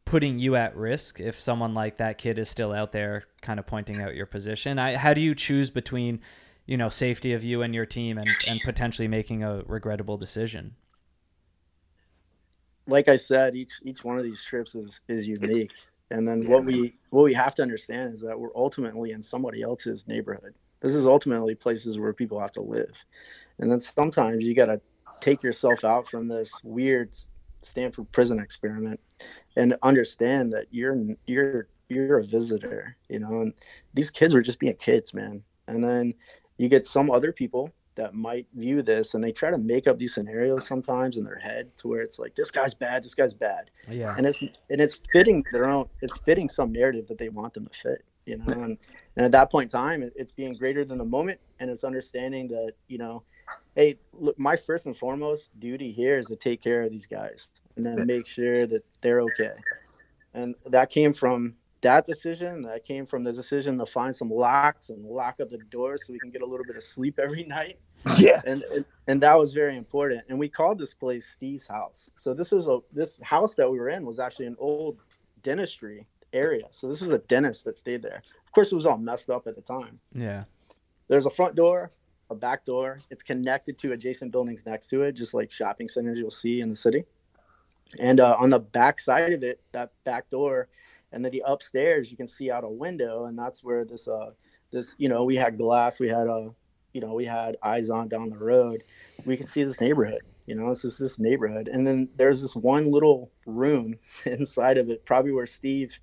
[0.05, 3.67] putting you at risk if someone like that kid is still out there, kind of
[3.67, 4.79] pointing out your position?
[4.79, 6.21] I, how do you choose between,
[6.67, 10.77] you know, safety of you and your team, and and potentially making a regrettable decision?
[12.87, 15.73] Like I said, each each one of these trips is is unique.
[16.11, 19.63] And then what we what we have to understand is that we're ultimately in somebody
[19.63, 20.55] else's neighborhood.
[20.81, 22.95] This is ultimately places where people have to live.
[23.59, 24.81] And then sometimes you got to
[25.21, 27.17] take yourself out from this weird
[27.63, 29.01] Stanford prison experiment
[29.57, 33.55] and understand that you're you're you're a visitor, you know, and
[33.95, 35.43] these kids were just being kids, man.
[35.69, 36.15] And then
[36.59, 39.99] you get some other people that might view this and they try to make up
[39.99, 43.35] these scenarios sometimes in their head to where it's like this guy's bad, this guy's
[43.35, 43.71] bad.
[43.89, 44.15] Yeah.
[44.17, 47.67] And it's and it's fitting their own it's fitting some narrative that they want them
[47.67, 48.45] to fit, you know.
[48.47, 48.79] And,
[49.17, 51.85] and at that point in time, it, it's being greater than the moment and it's
[51.85, 53.23] understanding that, you know,
[53.75, 57.49] hey, look, my first and foremost duty here is to take care of these guys
[57.77, 59.53] and then make sure that they're okay.
[60.35, 62.63] And that came from that decision.
[62.63, 66.13] That came from the decision to find some locks and lock up the door so
[66.13, 67.79] we can get a little bit of sleep every night.
[68.19, 68.41] Yeah.
[68.45, 70.23] And, and and that was very important.
[70.29, 72.11] And we called this place Steve's house.
[72.17, 74.99] So this was a this house that we were in was actually an old
[75.43, 76.65] dentistry area.
[76.73, 78.23] So this was a dentist that stayed there.
[78.45, 80.01] Of course, it was all messed up at the time.
[80.13, 80.45] Yeah.
[81.09, 81.91] There's a front door,
[82.31, 83.01] a back door.
[83.11, 86.71] It's connected to adjacent buildings next to it, just like shopping centers you'll see in
[86.71, 87.05] the city.
[87.99, 90.69] And uh, on the back side of it, that back door
[91.15, 94.31] and then the upstairs you can see out a window, and that's where this uh
[94.73, 96.49] this you know we had glass, we had a uh,
[96.93, 98.85] you know we had eyes on down the road,
[99.25, 100.23] we can see this neighborhood.
[100.47, 103.97] You know, it's just this neighborhood, and then there's this one little room
[104.27, 105.99] inside of it, probably where Steve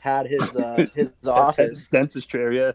[0.00, 2.72] had his uh, his office, dentist chair, yeah.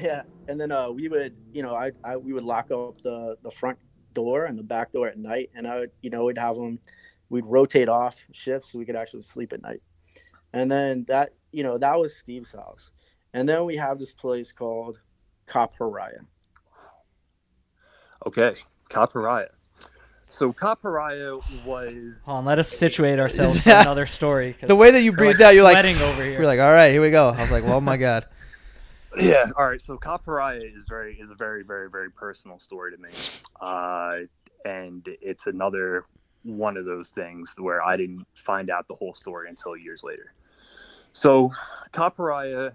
[0.00, 3.36] Yeah and then uh, we would you know I, I we would lock up the
[3.42, 3.78] the front
[4.14, 6.78] door and the back door at night and i would you know we'd have them
[7.30, 9.82] we'd rotate off shifts so we could actually sleep at night
[10.54, 12.90] and then that you know that was steve's house
[13.32, 15.00] and then we have this place called
[15.46, 16.20] cop Pariah.
[18.26, 18.54] okay
[18.88, 19.48] cop Pariah.
[20.28, 21.36] so cop Pariah
[21.66, 24.56] was Hold on, let us situate ourselves for another story.
[24.60, 26.34] The way that you we're, breathed like, out, you're like, sweating over here.
[26.34, 27.28] you're like, all right, here we go.
[27.28, 28.26] I was like, well, oh my god.
[29.20, 32.90] yeah all right so cop Pariah is very is a very very very personal story
[32.90, 33.10] to me
[33.60, 34.16] uh
[34.64, 36.04] and it's another
[36.42, 40.32] one of those things where i didn't find out the whole story until years later
[41.14, 41.50] so
[41.92, 42.72] Pariah,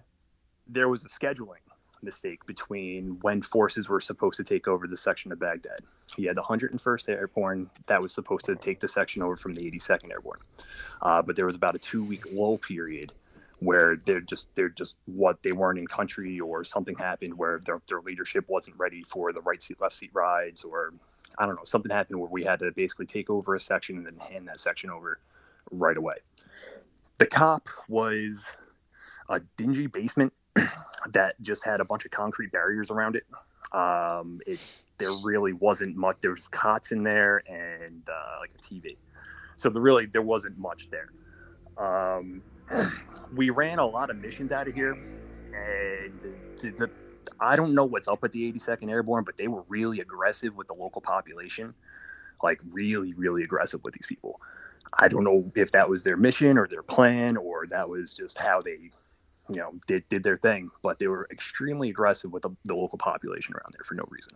[0.68, 1.58] there was a scheduling
[2.02, 5.80] mistake between when forces were supposed to take over the section of baghdad.
[6.16, 9.70] He had the 101st airborne that was supposed to take the section over from the
[9.70, 10.40] 82nd airborne.
[11.02, 13.12] Uh, but there was about a two week lull period
[13.60, 17.82] where they're just they're just what they weren't in country or something happened where their,
[17.88, 20.94] their leadership wasn't ready for the right seat left seat rides or
[21.38, 24.06] i don't know something happened where we had to basically take over a section and
[24.06, 25.20] then hand that section over
[25.72, 26.16] right away
[27.20, 28.46] the cop was
[29.30, 30.34] a dingy basement
[31.12, 33.26] that just had a bunch of concrete barriers around it.
[33.72, 34.60] Um, it
[34.98, 38.98] there really wasn't much there was cots in there and uh, like a tv
[39.60, 41.10] so there really there wasn't much there.
[41.78, 42.42] Um,
[43.36, 46.14] we ran a lot of missions out of here, and
[46.62, 46.90] the, the,
[47.42, 50.68] I don't know what's up with the 82nd Airborne, but they were really aggressive with
[50.68, 51.74] the local population,
[52.42, 54.40] like really, really aggressive with these people.
[54.98, 58.38] I don't know if that was their mission or their plan or that was just
[58.38, 58.92] how they,
[59.50, 62.98] you know, did, did their thing, but they were extremely aggressive with the, the local
[62.98, 64.34] population around there for no reason.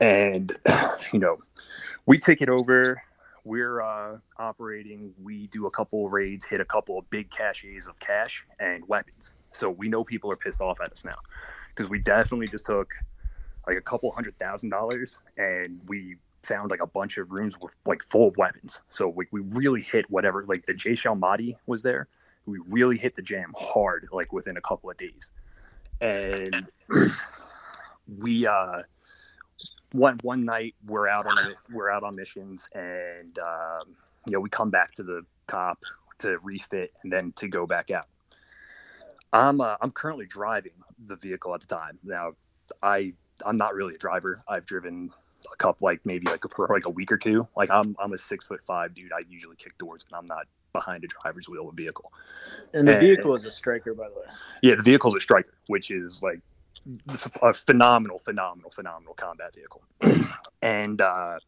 [0.00, 0.52] And,
[1.12, 1.38] you know,
[2.06, 3.02] we take it over
[3.44, 5.12] we're uh, operating.
[5.20, 9.32] We do a couple raids, hit a couple of big caches of cash and weapons.
[9.50, 11.16] So we know people are pissed off at us now
[11.74, 12.94] because we definitely just took
[13.66, 17.76] like a couple hundred thousand dollars and we found like a bunch of rooms with
[17.86, 18.80] like full of weapons.
[18.90, 22.08] So we, we really hit whatever like the Jay Mahdi was there.
[22.46, 25.30] We really hit the jam hard like within a couple of days.
[26.00, 26.68] And
[28.18, 28.82] we uh
[29.92, 33.94] one one night we're out on a, we're out on missions and um,
[34.26, 35.82] you know we come back to the cop
[36.18, 38.06] to refit and then to go back out.
[39.32, 40.72] I'm uh, I'm currently driving
[41.06, 41.98] the vehicle at the time.
[42.02, 42.32] Now
[42.82, 44.42] I I'm not really a driver.
[44.48, 45.10] I've driven
[45.52, 47.46] a couple like maybe like for like a week or two.
[47.56, 49.12] Like I'm I'm a six foot five dude.
[49.12, 52.12] I usually kick doors and I'm not behind a driver's wheel of a vehicle.
[52.72, 54.26] And the and, vehicle is a Stryker, by the way.
[54.62, 56.40] Yeah, the vehicle is a Stryker, which is like
[57.42, 59.82] a phenomenal, phenomenal, phenomenal combat vehicle.
[60.62, 61.38] and uh,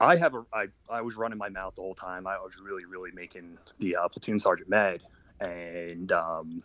[0.00, 2.26] I have a, I, I was running my mouth the whole time.
[2.26, 5.00] I was really, really making the uh, platoon sergeant mad.
[5.40, 6.62] And um,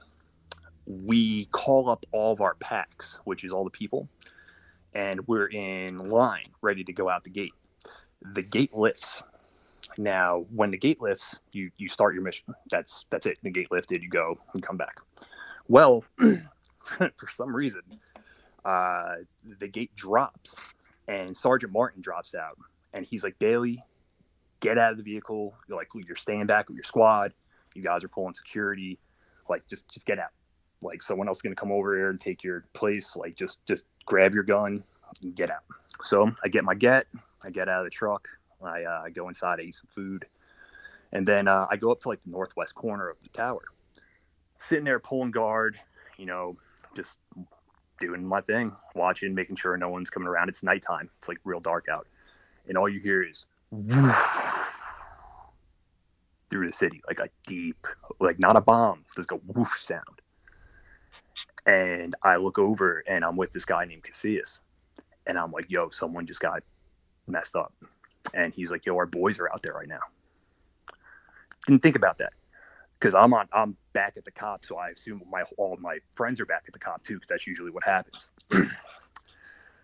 [0.85, 4.07] we call up all of our packs, which is all the people,
[4.93, 7.53] and we're in line ready to go out the gate.
[8.33, 9.23] The gate lifts.
[9.97, 12.53] Now, when the gate lifts, you you start your mission.
[12.69, 13.37] That's that's it.
[13.43, 15.01] The gate lifted, you go and come back.
[15.67, 17.81] Well, for some reason,
[18.63, 19.15] uh,
[19.59, 20.55] the gate drops
[21.07, 22.57] and Sergeant Martin drops out.
[22.93, 23.83] And he's like, Bailey,
[24.59, 25.55] get out of the vehicle.
[25.67, 27.33] You're like, you're staying back with your squad.
[27.73, 28.99] You guys are pulling security.
[29.49, 30.31] Like, just just get out.
[30.81, 33.15] Like, someone else is gonna come over here and take your place.
[33.15, 34.83] Like, just just grab your gun
[35.21, 35.63] and get out.
[36.03, 37.07] So I get my get.
[37.45, 38.27] I get out of the truck.
[38.63, 39.59] I uh, go inside.
[39.59, 40.25] I eat some food,
[41.11, 43.63] and then uh, I go up to like the northwest corner of the tower,
[44.57, 45.79] sitting there pulling guard.
[46.17, 46.57] You know,
[46.95, 47.19] just
[47.99, 50.49] doing my thing, watching, making sure no one's coming around.
[50.49, 51.09] It's nighttime.
[51.17, 52.07] It's like real dark out.
[52.67, 53.45] And all you hear is
[56.49, 57.87] through the city, like a deep,
[58.19, 60.20] like not a bomb, just a woof sound.
[61.65, 64.61] And I look over and I'm with this guy named Casillas.
[65.27, 66.63] And I'm like, yo, someone just got
[67.27, 67.73] messed up.
[68.33, 69.99] And he's like, yo, our boys are out there right now.
[71.67, 72.33] Didn't think about that
[72.99, 76.39] because I'm on I'm back at the cop, so I assume my all my friends
[76.39, 78.29] are back at the cop too, because that's usually what happens.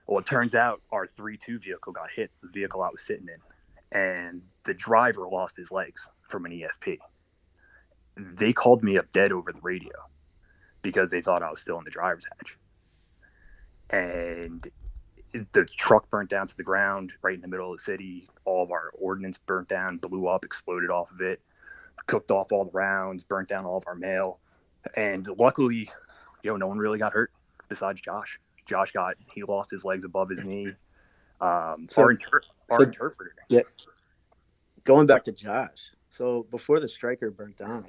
[0.08, 2.32] well, it turns out our three two vehicle got hit.
[2.42, 7.00] The vehicle I was sitting in, and the driver lost his legs from an EFP.
[8.16, 9.94] They called me up dead over the radio
[10.88, 12.58] because they thought I was still in the driver's hatch,
[13.90, 14.66] and
[15.52, 18.30] the truck burnt down to the ground right in the middle of the city.
[18.46, 21.42] All of our ordnance burnt down, blew up, exploded off of it
[22.06, 24.40] cooked off all the rounds, burnt down all of our mail,
[24.96, 25.90] and luckily,
[26.42, 27.32] you know, no one really got hurt
[27.68, 28.40] besides Josh.
[28.66, 30.68] Josh got he lost his legs above his knee.
[31.42, 33.36] Um, So- our inter- our so- interpreter.
[33.50, 33.62] Yeah.
[34.86, 35.92] Going back to Josh.
[36.08, 37.86] So before the Stryker burnt down,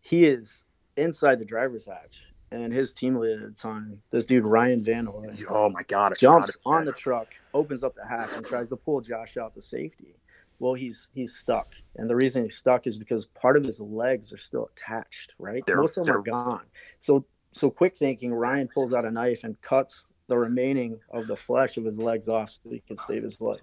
[0.00, 0.62] he is
[0.96, 5.06] inside the driver's hatch, and his team leader at the time, this dude Ryan Van
[5.06, 6.12] Hoy, Oh my god!
[6.12, 9.54] I jumps on the truck, opens up the hatch, and tries to pull Josh out
[9.54, 10.14] to safety.
[10.58, 14.32] Well, he's he's stuck, and the reason he's stuck is because part of his legs
[14.32, 15.32] are still attached.
[15.38, 16.64] Right, They're- most of them are gone.
[17.00, 21.36] So so quick thinking, Ryan pulls out a knife and cuts the remaining of the
[21.36, 23.60] flesh of his legs off so he can save his life.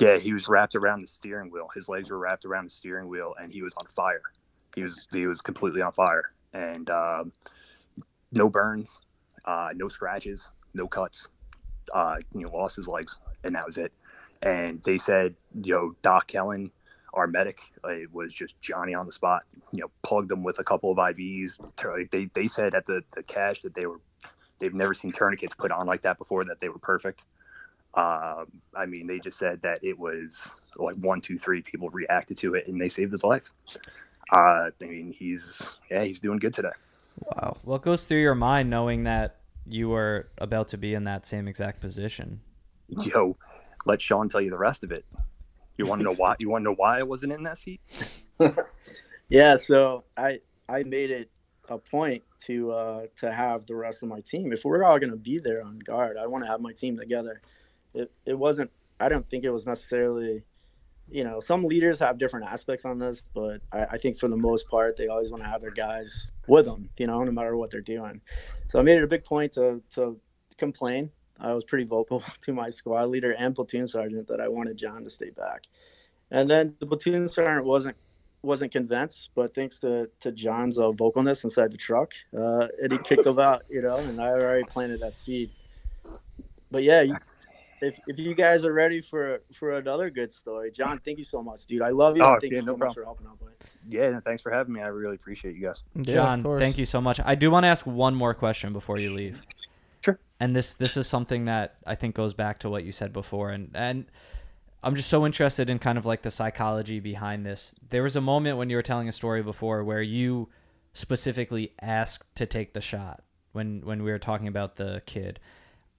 [0.00, 1.66] Yeah, he was wrapped around the steering wheel.
[1.74, 4.20] His legs were wrapped around the steering wheel, and he was on fire.
[4.74, 7.32] He was he was completely on fire, and um,
[8.32, 9.00] no burns,
[9.44, 11.28] uh, no scratches, no cuts.
[11.92, 13.92] Uh, you know, lost his legs, and that was it.
[14.42, 16.70] And they said, you know, Doc Kellen,
[17.12, 19.44] our medic, uh, it was just Johnny on the spot.
[19.72, 21.58] You know, plugged him with a couple of IVs.
[22.10, 24.00] They they said at the the CSH that they were
[24.58, 26.44] they've never seen tourniquets put on like that before.
[26.44, 27.24] That they were perfect.
[27.94, 32.38] Um, I mean, they just said that it was like one, two, three people reacted
[32.38, 33.52] to it, and they saved his life.
[34.32, 36.70] Uh, I mean, he's yeah, he's doing good today.
[37.20, 37.58] Wow.
[37.64, 41.46] What goes through your mind knowing that you were about to be in that same
[41.46, 42.40] exact position?
[42.88, 43.36] Yo,
[43.86, 45.04] let Sean tell you the rest of it.
[45.76, 46.36] You want to know why?
[46.38, 47.80] You want to know why I wasn't in that seat?
[49.32, 51.30] Yeah, so I I made it
[51.70, 54.52] a point to uh, to have the rest of my team.
[54.52, 56.98] If we're all going to be there on guard, I want to have my team
[56.98, 57.40] together.
[57.94, 58.70] It it wasn't.
[59.00, 60.42] I don't think it was necessarily.
[61.12, 64.36] You know, some leaders have different aspects on this, but I, I think for the
[64.36, 66.88] most part, they always want to have their guys with them.
[66.96, 68.20] You know, no matter what they're doing.
[68.68, 70.18] So I made it a big point to to
[70.56, 71.10] complain.
[71.38, 75.04] I was pretty vocal to my squad leader and platoon sergeant that I wanted John
[75.04, 75.64] to stay back.
[76.30, 77.96] And then the platoon sergeant wasn't
[78.42, 83.26] wasn't convinced, but thanks to to John's uh, vocalness inside the truck, uh, he kicked
[83.26, 85.50] him out, you know, and I already planted that seed.
[86.70, 87.16] But yeah, you,
[87.82, 91.42] if if you guys are ready for for another good story, John, thank you so
[91.42, 91.82] much, dude.
[91.82, 92.22] I love you.
[92.22, 93.50] Oh, thank yeah, you no so much for helping out, boy.
[93.88, 94.80] Yeah, thanks for having me.
[94.80, 95.82] I really appreciate you guys.
[95.94, 97.20] Yeah, John, thank you so much.
[97.24, 99.40] I do want to ask one more question before you leave.
[100.04, 100.18] Sure.
[100.40, 103.50] And this this is something that I think goes back to what you said before
[103.50, 104.06] and and
[104.84, 107.72] I'm just so interested in kind of like the psychology behind this.
[107.90, 110.48] There was a moment when you were telling a story before where you
[110.92, 115.38] specifically asked to take the shot when when we were talking about the kid.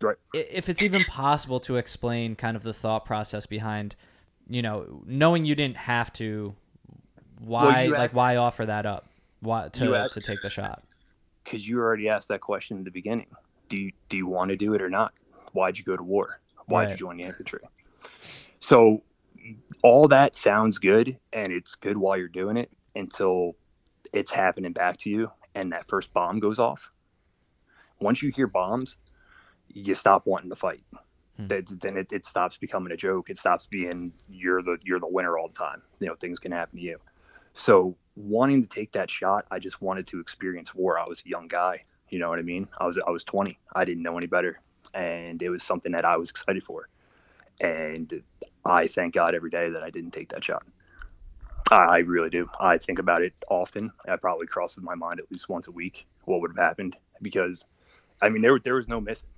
[0.04, 0.18] Right.
[0.34, 3.96] If it's even possible to explain kind of the thought process behind,
[4.50, 6.54] you know, knowing you didn't have to,
[7.40, 9.08] why you like asked- why offer that up?
[9.40, 10.84] Why to asked- to take the shot?
[11.44, 13.28] Because you already asked that question in the beginning.
[13.70, 15.14] Do you do you want to do it or not?
[15.54, 16.40] Why'd you go to war?
[16.68, 17.60] Why'd you join the infantry?
[18.60, 19.04] So
[19.82, 23.56] all that sounds good and it's good while you're doing it until
[24.14, 26.92] it's happening back to you and that first bomb goes off.
[28.00, 28.98] Once you hear bombs,
[29.74, 30.84] you stop wanting to fight.
[31.38, 31.48] Hmm.
[31.48, 33.30] That then it, it stops becoming a joke.
[33.30, 35.82] It stops being you're the you're the winner all the time.
[36.00, 37.00] You know, things can happen to you.
[37.54, 41.00] So wanting to take that shot, I just wanted to experience war.
[41.00, 41.84] I was a young guy.
[42.10, 42.68] You know what I mean?
[42.78, 43.58] I was I was 20.
[43.76, 44.62] I didn't know any better,
[44.94, 46.90] and it was something that I was excited for.
[47.60, 48.24] And
[48.66, 50.64] I thank God every day that I didn't take that shot.
[51.72, 52.50] I, really do.
[52.60, 53.92] I think about it often.
[54.08, 56.06] I probably crosses my mind at least once a week.
[56.26, 56.98] What would have happened?
[57.22, 57.66] Because,
[58.22, 59.30] I mean, there there was no missing.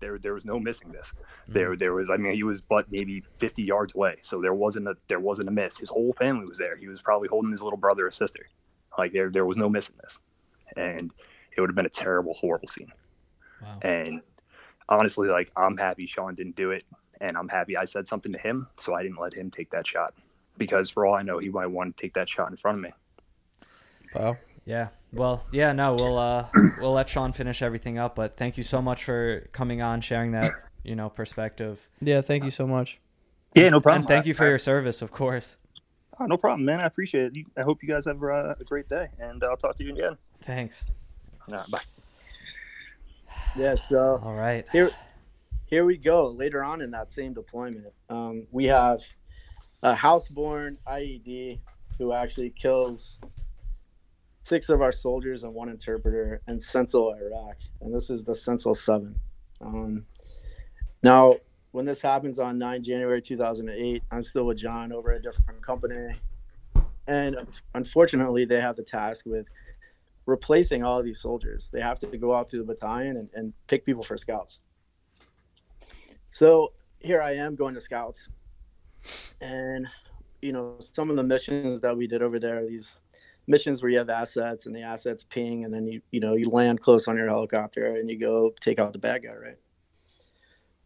[0.00, 1.12] There there was no missing this.
[1.46, 1.52] Hmm.
[1.52, 2.08] There there was.
[2.10, 5.48] I mean, he was but maybe 50 yards away, so there wasn't a there wasn't
[5.48, 5.78] a miss.
[5.78, 6.76] His whole family was there.
[6.76, 8.46] He was probably holding his little brother or sister.
[8.96, 10.18] Like there there was no missing this,
[10.76, 11.12] and
[11.56, 12.92] it would have been a terrible, horrible scene.
[13.62, 13.78] Wow.
[13.82, 14.22] And
[14.88, 16.84] honestly, like I'm happy Sean didn't do it,
[17.20, 19.86] and I'm happy I said something to him, so I didn't let him take that
[19.86, 20.14] shot.
[20.58, 22.82] Because for all I know, he might want to take that shot in front of
[22.82, 22.92] me.
[24.14, 24.36] Wow.
[24.64, 24.88] Yeah.
[25.12, 26.46] Well, yeah, no, we'll uh
[26.80, 30.32] we'll let Sean finish everything up, but thank you so much for coming on, sharing
[30.32, 30.52] that,
[30.84, 31.88] you know, perspective.
[32.00, 33.00] Yeah, thank you so much.
[33.54, 34.02] Yeah, no problem.
[34.02, 35.56] And thank you for your service, of course.
[36.20, 36.80] Oh, no problem, man.
[36.80, 37.46] I appreciate it.
[37.56, 40.16] I hope you guys have uh, a great day, and I'll talk to you again.
[40.42, 40.86] Thanks.
[41.48, 41.80] All right, bye.
[43.56, 44.66] Yeah, so All right.
[44.70, 44.90] here
[45.66, 49.00] here we go later on in that same deployment um, we have
[49.82, 51.58] a house-borne ied
[51.98, 53.18] who actually kills
[54.42, 58.74] six of our soldiers and one interpreter in central iraq and this is the central
[58.74, 59.14] 7
[59.60, 60.04] um,
[61.02, 61.34] now
[61.72, 66.14] when this happens on 9 january 2008 i'm still with john over a different company.
[67.06, 67.36] And
[67.74, 69.48] unfortunately they have the task with
[70.26, 71.68] replacing all of these soldiers.
[71.72, 74.60] They have to go out to the battalion and, and pick people for scouts.
[76.30, 78.28] So here I am going to scouts,
[79.40, 79.88] and
[80.40, 82.98] you know, some of the missions that we did over there, these
[83.50, 86.48] missions where you have assets and the assets ping, and then you, you know, you
[86.48, 89.58] land close on your helicopter and you go take out the bad guy, right?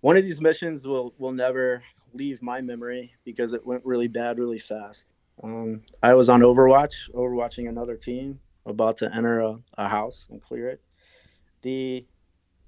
[0.01, 4.39] One of these missions will will never leave my memory because it went really bad
[4.39, 5.07] really fast.
[5.43, 10.41] Um, I was on Overwatch, overwatching another team about to enter a, a house and
[10.41, 10.81] clear it.
[11.63, 12.07] The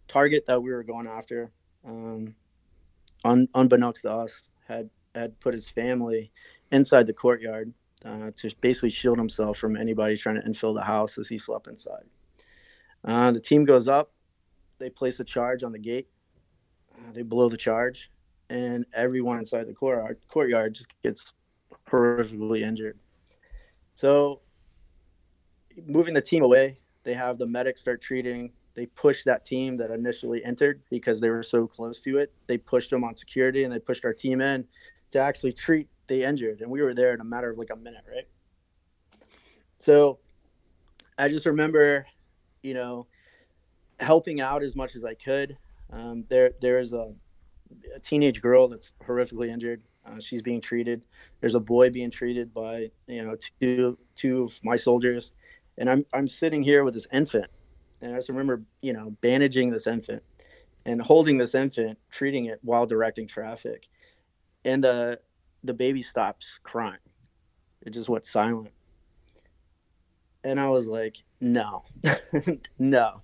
[0.08, 1.52] target that we were going after,
[1.86, 2.34] um,
[3.24, 6.30] un, unbeknownst to us, had had put his family
[6.70, 7.72] inside the courtyard
[8.06, 11.66] uh, to basically shield himself from anybody trying to infill the house as he slept
[11.66, 12.04] inside.
[13.04, 14.12] Uh, the team goes up,
[14.78, 16.08] they place a charge on the gate,
[16.94, 18.10] uh, they blow the charge,
[18.50, 21.32] and everyone inside the courtyard, courtyard just gets
[21.88, 22.98] horrifically injured.
[23.94, 24.40] So,
[25.86, 28.52] moving the team away, they have the medics start treating.
[28.74, 32.32] They push that team that initially entered because they were so close to it.
[32.46, 34.66] They pushed them on security and they pushed our team in
[35.12, 36.60] to actually treat the injured.
[36.60, 38.26] And we were there in a matter of like a minute, right?
[39.78, 40.18] So
[41.18, 42.06] I just remember,
[42.62, 43.06] you know,
[44.00, 45.56] helping out as much as I could.
[45.90, 47.14] Um, there, there's a,
[47.94, 49.82] a teenage girl that's horrifically injured.
[50.06, 51.02] Uh, she's being treated.
[51.40, 55.32] There's a boy being treated by you know two two of my soldiers,
[55.78, 57.46] and I'm I'm sitting here with this infant,
[58.00, 60.22] and I just remember you know bandaging this infant,
[60.84, 63.88] and holding this infant, treating it while directing traffic,
[64.64, 65.18] and the
[65.66, 66.98] the baby stops crying.
[67.82, 68.72] It just went silent,
[70.44, 71.84] and I was like, no,
[72.78, 73.20] no.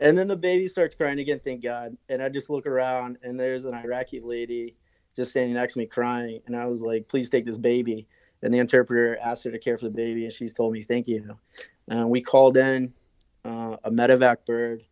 [0.00, 1.96] And then the baby starts crying again, thank God.
[2.08, 4.76] And I just look around, and there's an Iraqi lady
[5.14, 6.40] just standing next to me crying.
[6.46, 8.06] And I was like, please take this baby.
[8.42, 11.06] And the interpreter asked her to care for the baby, and she's told me, thank
[11.06, 11.36] you.
[11.88, 12.94] And we called in
[13.44, 14.82] uh, a medevac bird.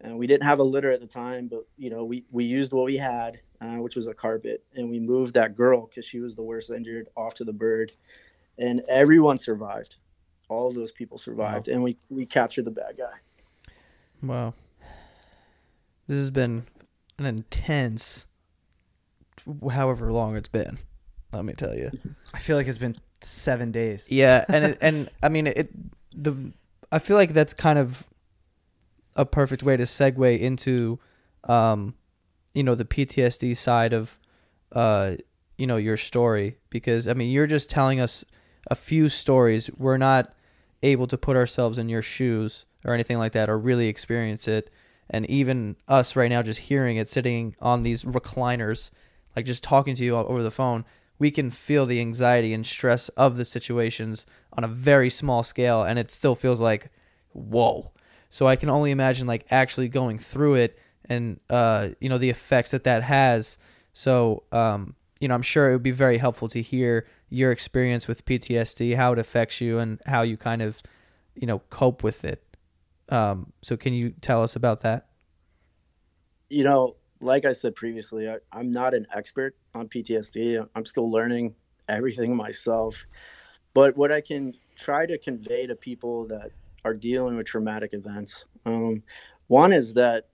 [0.00, 2.72] And we didn't have a litter at the time, but you know, we, we used
[2.72, 6.20] what we had, uh, which was a carpet, and we moved that girl because she
[6.20, 7.92] was the worst injured off to the bird,
[8.58, 9.96] and everyone survived.
[10.48, 11.74] All of those people survived, wow.
[11.74, 13.72] and we we captured the bad guy.
[14.22, 14.54] Wow,
[16.06, 16.64] this has been
[17.18, 18.26] an intense
[19.70, 20.78] however long it's been.
[21.32, 21.90] Let me tell you.
[22.34, 24.10] I feel like it's been seven days.
[24.10, 25.70] Yeah, and it, and I mean it.
[26.14, 26.52] The
[26.90, 28.06] I feel like that's kind of
[29.14, 30.98] a perfect way to segue into,
[31.44, 31.94] um,
[32.54, 34.18] you know, the PTSD side of,
[34.72, 35.14] uh,
[35.56, 38.24] you know, your story because I mean you're just telling us
[38.70, 39.70] a few stories.
[39.76, 40.34] We're not
[40.82, 44.70] able to put ourselves in your shoes or anything like that or really experience it.
[45.10, 48.90] And even us right now, just hearing it, sitting on these recliners
[49.36, 50.84] like just talking to you over the phone,
[51.18, 55.82] we can feel the anxiety and stress of the situations on a very small scale,
[55.82, 56.90] and it still feels like,
[57.32, 57.92] whoa.
[58.28, 60.78] So I can only imagine like actually going through it
[61.08, 63.58] and uh, you know the effects that that has.
[63.92, 68.08] So um, you know, I'm sure it would be very helpful to hear your experience
[68.08, 70.82] with PTSD, how it affects you, and how you kind of
[71.34, 72.42] you know cope with it.
[73.08, 75.08] Um, so can you tell us about that?
[76.48, 80.66] You know, like I said previously, I, am not an expert on PTSD.
[80.74, 81.54] I'm still learning
[81.88, 83.04] everything myself.
[83.74, 86.50] But what I can try to convey to people that
[86.84, 89.02] are dealing with traumatic events, um,
[89.46, 90.28] one is that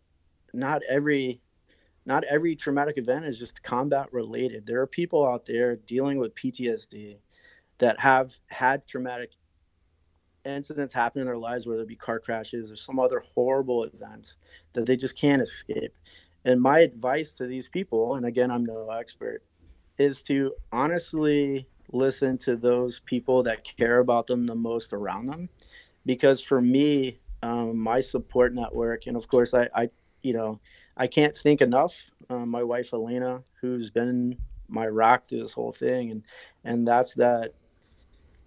[0.59, 1.41] not every
[2.07, 4.67] not every traumatic event is just combat related.
[4.67, 7.19] There are people out there dealing with PTSD
[7.79, 9.33] that have had traumatic
[10.45, 14.37] incidents happen in their lives, whether it be car crashes or some other horrible event
[14.73, 15.95] that they just can't escape.
[16.45, 19.43] And my advice to these people, and again, I'm no expert,
[19.99, 25.49] is to honestly listen to those people that care about them the most around them.
[26.07, 29.91] Because for me, um, my support network, and of course, I, I,
[30.23, 30.61] you know,
[30.97, 31.97] I can't think enough.
[32.31, 34.37] Um, my wife Elena, who's been
[34.69, 36.23] my rock through this whole thing, and
[36.65, 37.55] and that's that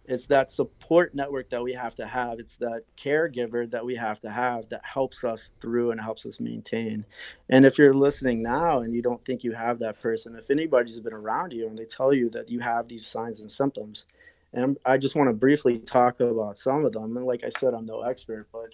[0.06, 4.20] it's that support network that we have to have it's that caregiver that we have
[4.20, 7.06] to have that helps us through and helps us maintain
[7.50, 11.00] and if you're listening now and you don't think you have that person if anybody's
[11.00, 14.06] been around you and they tell you that you have these signs and symptoms
[14.54, 17.74] and i just want to briefly talk about some of them and like i said
[17.74, 18.74] i'm no expert but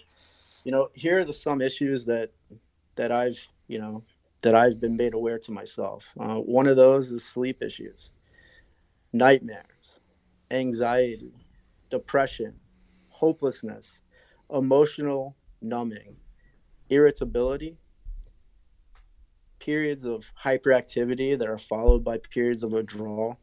[0.64, 2.30] you know here are the some issues that
[2.98, 4.04] that i've you know
[4.42, 8.10] that i've been made aware to myself uh, one of those is sleep issues
[9.12, 9.98] nightmares,
[10.50, 11.32] anxiety,
[11.90, 12.54] depression,
[13.08, 13.98] hopelessness,
[14.52, 16.16] emotional numbing,
[16.90, 17.78] irritability,
[19.58, 23.38] periods of hyperactivity that are followed by periods of withdrawal,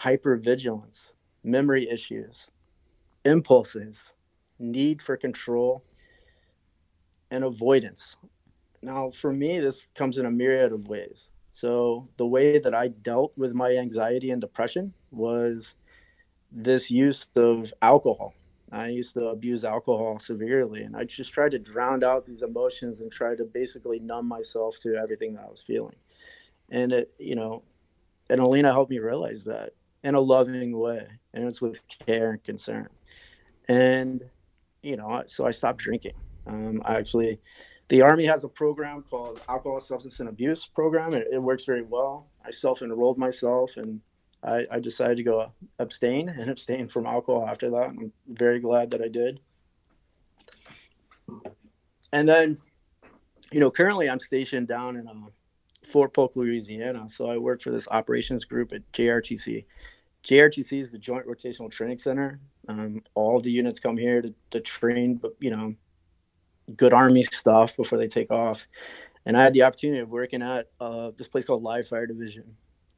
[0.00, 1.10] hypervigilance,
[1.44, 2.48] memory issues,
[3.24, 4.12] impulses,
[4.58, 5.84] need for control,
[7.30, 8.16] and avoidance.
[8.84, 11.30] Now, for me, this comes in a myriad of ways.
[11.52, 15.74] So the way that I dealt with my anxiety and depression was
[16.52, 18.34] this use of alcohol.
[18.72, 23.00] I used to abuse alcohol severely, and I just tried to drown out these emotions
[23.00, 25.96] and try to basically numb myself to everything that I was feeling.
[26.70, 27.62] And it, you know,
[28.28, 32.44] and Alina helped me realize that in a loving way, and it's with care and
[32.44, 32.88] concern.
[33.68, 34.24] And
[34.82, 36.14] you know, so I stopped drinking.
[36.46, 37.40] Um, I actually
[37.88, 41.82] the Army has a program called Alcohol Substance and Abuse Program, and it works very
[41.82, 42.28] well.
[42.44, 44.00] I self enrolled myself and
[44.42, 47.90] I, I, decided to go abstain and abstain from alcohol after that.
[47.90, 49.40] I'm very glad that I did.
[52.12, 52.58] And then,
[53.50, 55.12] you know, currently I'm stationed down in uh,
[55.88, 57.08] Fort Polk, Louisiana.
[57.08, 59.64] So I work for this operations group at JRTC.
[60.24, 62.40] JRTC is the Joint Rotational Training Center.
[62.68, 65.74] Um, all the units come here to, to train, but you know,
[66.76, 68.66] good army stuff before they take off.
[69.26, 72.44] And I had the opportunity of working at uh, this place called Live Fire Division.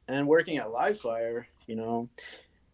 [0.07, 2.09] And working at Live Fire, you know,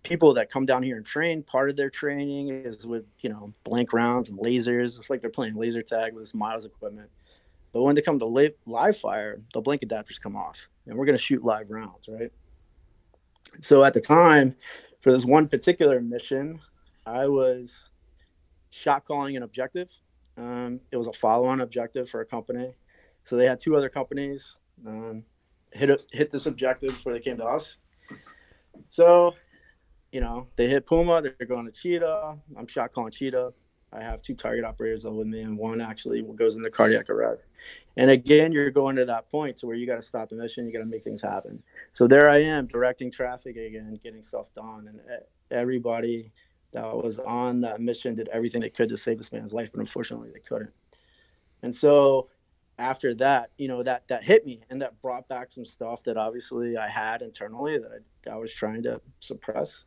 [0.04, 3.54] people that come down here and train, part of their training is with, you know,
[3.64, 5.00] blank rounds and lasers.
[5.00, 7.10] It's like they're playing laser tag with this miles equipment.
[7.72, 11.06] But when they come to live, live fire, the blank adapters come off and we're
[11.06, 12.32] going to shoot live rounds, right?
[13.62, 14.56] So at the time,
[15.02, 16.60] for this one particular mission,
[17.06, 17.86] I was
[18.70, 19.90] shot calling an objective
[20.38, 22.74] um, it was a follow-on objective for a company,
[23.24, 24.56] so they had two other companies
[24.86, 25.24] um,
[25.72, 27.78] hit hit this objective before they came to us.
[28.90, 29.36] So,
[30.12, 31.22] you know, they hit Puma.
[31.22, 32.38] They're going to Cheetah.
[32.58, 33.54] I'm shot calling Cheetah.
[33.92, 37.48] I have two target operators with me, and one actually goes into cardiac arrest.
[37.96, 40.66] And again, you're going to that point to where you got to stop the mission.
[40.66, 41.62] You got to make things happen.
[41.92, 45.00] So there I am, directing traffic again, getting stuff done, and
[45.52, 46.32] everybody
[46.74, 49.80] that was on that mission did everything they could to save this man's life, but
[49.80, 50.72] unfortunately they couldn't.
[51.62, 52.30] And so
[52.78, 56.18] after that, you know, that that hit me and that brought back some stuff that
[56.18, 57.92] obviously I had internally that
[58.28, 59.84] I, I was trying to suppress.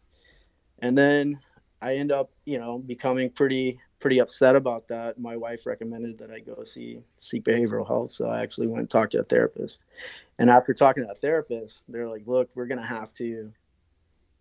[0.78, 1.41] And then
[1.82, 5.18] I end up, you know, becoming pretty pretty upset about that.
[5.18, 8.91] My wife recommended that I go see seek behavioral health, so I actually went and
[8.91, 9.82] talked to a therapist.
[10.39, 13.53] And after talking to a therapist, they're like, "Look, we're gonna have to,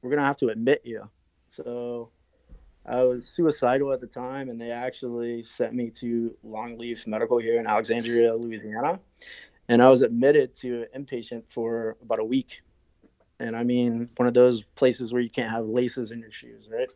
[0.02, 1.10] we're gonna have to admit you."
[1.50, 2.12] So
[2.88, 7.60] I was suicidal at the time, and they actually sent me to Longleaf Medical here
[7.60, 9.00] in Alexandria, Louisiana.
[9.68, 12.62] And I was admitted to inpatient for about a week.
[13.40, 16.70] And I mean, one of those places where you can't have laces in your shoes,
[16.72, 16.90] right?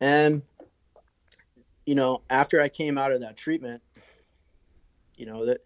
[0.00, 0.42] And,
[1.84, 3.82] you know, after I came out of that treatment,
[5.16, 5.58] you know, that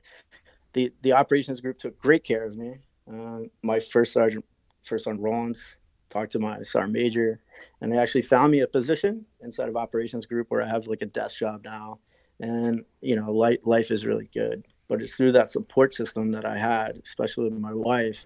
[0.72, 2.76] the, the operations group took great care of me.
[3.11, 4.44] Uh, my first sergeant,
[4.82, 5.76] first sergeant Rollins,
[6.11, 7.40] talked to my sergeant major,
[7.80, 11.02] and they actually found me a position inside of operations group where I have like
[11.02, 11.98] a desk job now,
[12.40, 14.64] and you know, life life is really good.
[14.88, 18.24] But it's through that support system that I had, especially with my wife,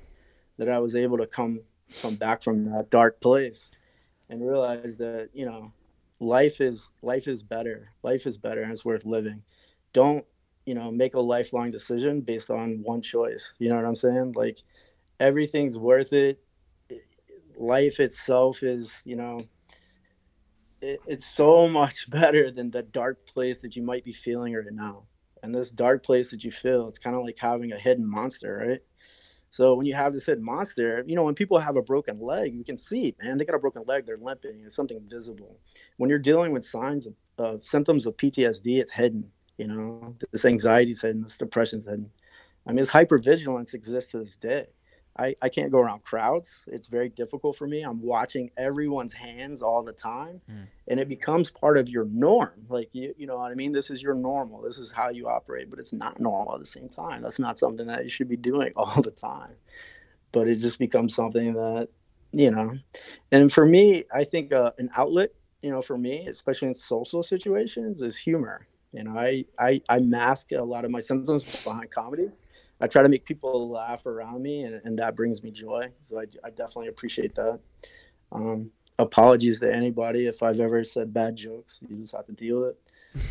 [0.58, 1.60] that I was able to come
[2.00, 3.68] come back from that dark place
[4.28, 5.72] and realize that you know,
[6.20, 7.90] life is life is better.
[8.02, 9.42] Life is better, and it's worth living.
[9.92, 10.24] Don't
[10.66, 13.52] you know make a lifelong decision based on one choice.
[13.58, 14.32] You know what I'm saying?
[14.36, 14.62] Like
[15.20, 16.40] everything's worth it
[17.62, 19.40] life itself is, you know,
[20.80, 24.66] it, it's so much better than the dark place that you might be feeling right
[24.70, 25.04] now.
[25.42, 28.64] And this dark place that you feel, it's kind of like having a hidden monster,
[28.68, 28.80] right?
[29.50, 32.54] So when you have this hidden monster, you know, when people have a broken leg,
[32.54, 35.58] you can see, man, they got a broken leg, they're limping, it's something visible.
[35.98, 39.30] When you're dealing with signs of uh, symptoms of PTSD, it's hidden.
[39.58, 42.10] You know, this anxiety's hidden, this depression's hidden.
[42.66, 44.66] I mean, this hypervigilance exists to this day.
[45.18, 46.62] I, I can't go around crowds.
[46.66, 47.82] It's very difficult for me.
[47.82, 50.66] I'm watching everyone's hands all the time mm.
[50.88, 52.64] and it becomes part of your norm.
[52.68, 53.72] Like, you, you know what I mean?
[53.72, 54.62] This is your normal.
[54.62, 57.20] This is how you operate, but it's not normal at the same time.
[57.20, 59.54] That's not something that you should be doing all the time.
[60.32, 61.88] But it just becomes something that,
[62.32, 62.78] you know,
[63.30, 67.22] and for me, I think uh, an outlet, you know, for me, especially in social
[67.22, 68.66] situations, is humor.
[68.92, 72.30] You know, I, I, I mask a lot of my symptoms behind comedy
[72.82, 75.88] I try to make people laugh around me, and, and that brings me joy.
[76.00, 77.60] So I, I definitely appreciate that.
[78.32, 81.78] Um, apologies to anybody if I've ever said bad jokes.
[81.88, 82.78] You just have to deal with it.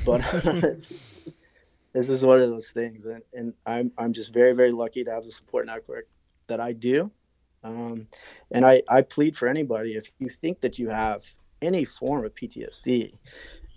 [0.05, 0.21] But
[1.93, 5.11] this is one of those things, and, and I'm I'm just very very lucky to
[5.11, 6.07] have the support network
[6.47, 7.11] that I do.
[7.63, 8.07] Um,
[8.51, 11.25] and I, I plead for anybody if you think that you have
[11.61, 13.13] any form of PTSD,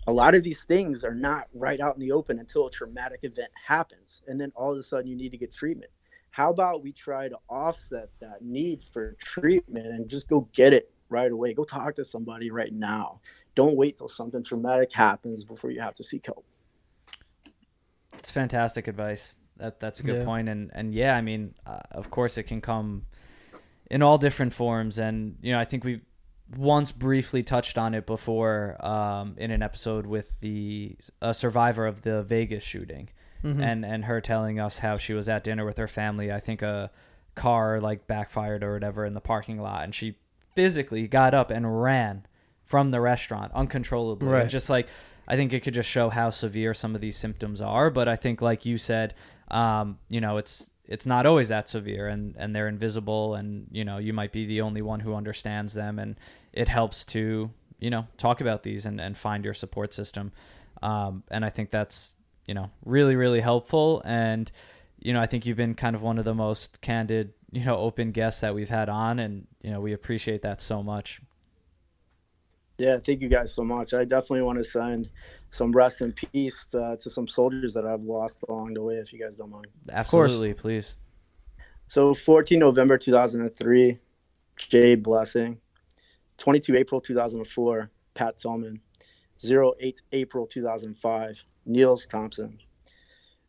[0.07, 3.19] a lot of these things are not right out in the open until a traumatic
[3.23, 5.91] event happens and then all of a sudden you need to get treatment
[6.31, 10.91] how about we try to offset that need for treatment and just go get it
[11.09, 13.19] right away go talk to somebody right now
[13.55, 16.45] don't wait till something traumatic happens before you have to seek help
[18.17, 20.25] it's fantastic advice that that's a good Yeah.
[20.25, 20.49] point.
[20.49, 23.05] and and yeah, I mean, uh, of course, it can come
[23.89, 26.01] in all different forms, and you know, I think we
[26.55, 32.01] once briefly touched on it before um, in an episode with the a survivor of
[32.03, 33.09] the Vegas shooting,
[33.43, 33.61] Mhm.
[33.63, 36.31] and and her telling us how she was at dinner with her family.
[36.31, 36.91] I think a
[37.35, 40.17] car like backfired or whatever in the parking lot, and she
[40.55, 42.25] physically got up and ran
[42.63, 44.27] from the restaurant uncontrollably.
[44.27, 44.47] Right.
[44.49, 44.87] Just like
[45.27, 47.89] I think it could just show how severe some of these symptoms are.
[47.89, 49.15] But I think, like you said,
[49.49, 53.85] um, you know, it's it's not always that severe, and and they're invisible, and you
[53.85, 56.15] know, you might be the only one who understands them, and
[56.53, 60.31] it helps to you know talk about these and and find your support system.
[60.81, 62.15] Um, and I think that's
[62.47, 64.51] you know really really helpful and
[64.99, 67.77] you know i think you've been kind of one of the most candid you know
[67.77, 71.21] open guests that we've had on and you know we appreciate that so much
[72.77, 73.93] Yeah, thank you guys so much.
[73.93, 75.09] I definitely want to send
[75.49, 79.13] some rest in peace uh, to some soldiers that I've lost along the way, if
[79.13, 79.67] you guys don't mind.
[79.91, 80.95] absolutely please
[81.87, 83.99] So 14 November 2003,
[84.57, 85.59] Jay Blessing.
[86.37, 88.81] 22 April 2004, Pat Tillman.
[89.43, 92.57] 08 April 2005, Niels Thompson.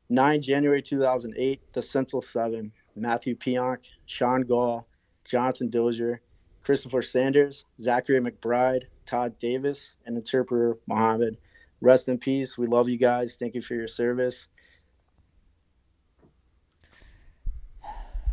[0.09, 4.87] 9 January 2008, The Central 7, Matthew Pionk, Sean Gaul,
[5.25, 6.21] Jonathan Dozier,
[6.63, 11.37] Christopher Sanders, Zachary McBride, Todd Davis, and interpreter Mohammed.
[11.81, 12.57] Rest in peace.
[12.59, 13.37] We love you guys.
[13.39, 14.47] Thank you for your service.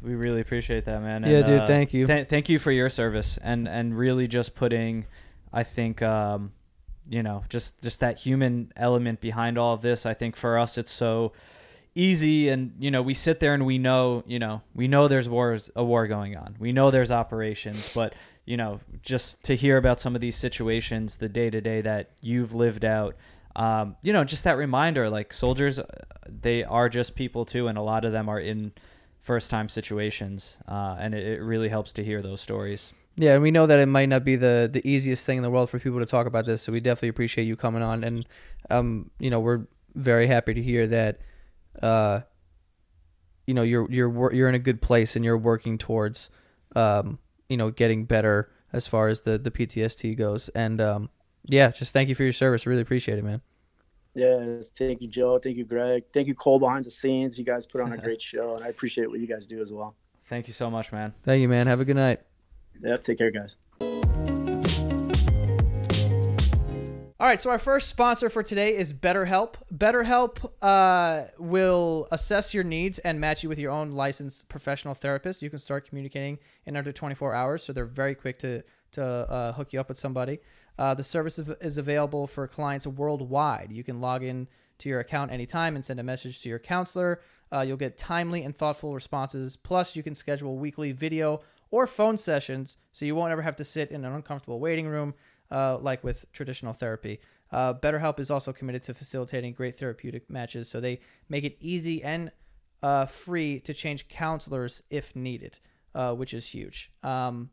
[0.01, 2.05] we really appreciate that man Yeah, And, dude, uh, thank you.
[2.07, 5.05] th- thank you for your service and and really just putting
[5.53, 6.51] i think um
[7.07, 10.77] you know just just that human element behind all of this i think for us
[10.77, 11.31] it's so
[11.95, 15.29] easy and you know we sit there and we know you know we know there's
[15.29, 18.13] wars a war going on we know there's operations but
[18.45, 22.11] you know just to hear about some of these situations the day to day that
[22.21, 23.15] you've lived out
[23.55, 25.85] um, you know just that reminder like soldiers uh,
[26.27, 28.71] they are just people too and a lot of them are in
[29.23, 32.93] first time situations uh, and it, it really helps to hear those stories.
[33.15, 35.51] Yeah, and we know that it might not be the the easiest thing in the
[35.51, 38.25] world for people to talk about this, so we definitely appreciate you coming on, and
[38.71, 41.19] um, you know, we're very happy to hear that,
[41.83, 42.21] uh,
[43.45, 46.31] you know, you're you're you're in a good place and you're working towards,
[46.75, 47.19] um,
[47.49, 51.09] you know, getting better as far as the the PTSD goes, and um,
[51.45, 52.65] yeah, just thank you for your service.
[52.65, 53.41] Really appreciate it, man.
[54.15, 55.39] Yeah, thank you, Joe.
[55.39, 56.03] Thank you, Greg.
[56.13, 57.39] Thank you, Cole, behind the scenes.
[57.39, 59.71] You guys put on a great show, and I appreciate what you guys do as
[59.71, 59.95] well.
[60.25, 61.67] thank you so much man Thank you, man.
[61.67, 62.21] Have a good night.
[62.81, 63.57] Yeah, take care, guys.
[67.23, 69.53] All right, so our first sponsor for today is BetterHelp.
[69.73, 75.41] BetterHelp uh, will assess your needs and match you with your own licensed professional therapist.
[75.41, 78.61] You can start communicating in under 24 hours, so they're very quick to
[78.91, 80.39] to uh, hook you up with somebody.
[80.77, 83.71] Uh, the service is, available for clients worldwide.
[83.71, 84.49] You can log in
[84.79, 87.21] to your account anytime and send a message to your counselor.
[87.53, 89.55] Uh, you'll get timely and thoughtful responses.
[89.55, 91.39] Plus, you can schedule weekly video
[91.71, 95.13] or phone sessions, so you won't ever have to sit in an uncomfortable waiting room
[95.51, 97.19] uh, like with traditional therapy.
[97.51, 102.03] Uh, BetterHelp is also committed to facilitating great therapeutic matches, so they make it easy
[102.03, 102.31] and
[102.81, 105.59] uh, free to change counselors if needed,
[105.93, 106.91] uh, which is huge.
[107.03, 107.51] Um,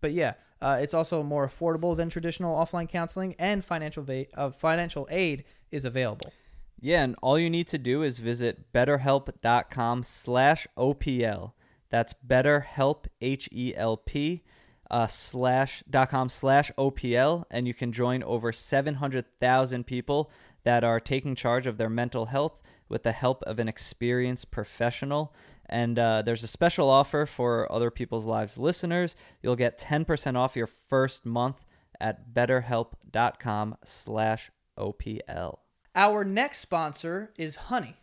[0.00, 4.50] but yeah, uh, it's also more affordable than traditional offline counseling, and financial va- uh,
[4.50, 6.32] financial aid is available.
[6.80, 11.52] Yeah, and all you need to do is visit betterhelp.com slash OPL.
[11.90, 14.44] That's betterhelp, H-E-L-P,
[14.90, 20.30] uh, slash, dot com slash OPL, and you can join over 700,000 people
[20.64, 25.34] that are taking charge of their mental health with the help of an experienced professional.
[25.66, 29.14] And uh, there's a special offer for Other People's Lives listeners.
[29.42, 31.64] You'll get 10% off your first month
[32.00, 35.58] at betterhelp.com slash OPL.
[35.94, 37.96] Our next sponsor is Honey.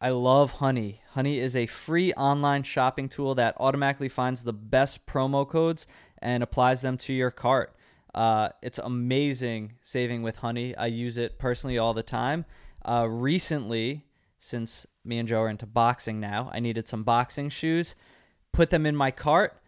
[0.00, 1.00] I love Honey.
[1.12, 5.86] Honey is a free online shopping tool that automatically finds the best promo codes
[6.18, 7.74] and applies them to your cart.
[8.14, 10.74] Uh, it's amazing saving with Honey.
[10.76, 12.46] I use it personally all the time.
[12.84, 14.04] Uh, recently,
[14.38, 17.94] since me and Joe are into boxing now, I needed some boxing shoes.
[18.52, 19.60] Put them in my cart.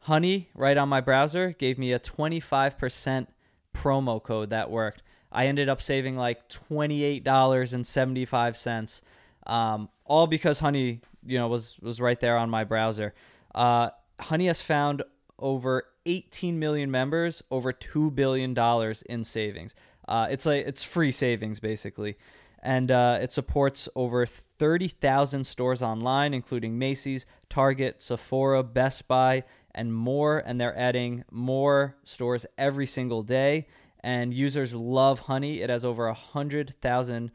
[0.00, 3.26] Honey, right on my browser, gave me a 25%
[3.74, 5.02] promo code that worked.
[5.30, 9.02] I ended up saving like $28.75.
[9.46, 13.14] Um, all because Honey, you know, was was right there on my browser.
[13.54, 13.90] Uh,
[14.20, 15.02] Honey has found
[15.42, 19.74] over 18 million members, over two billion dollars in savings.
[20.08, 22.16] Uh, it's like it's free savings basically,
[22.62, 29.92] and uh, it supports over 30,000 stores online, including Macy's, Target, Sephora, Best Buy, and
[29.92, 30.38] more.
[30.38, 33.66] And they're adding more stores every single day.
[34.00, 35.60] And users love Honey.
[35.60, 37.32] It has over a hundred thousand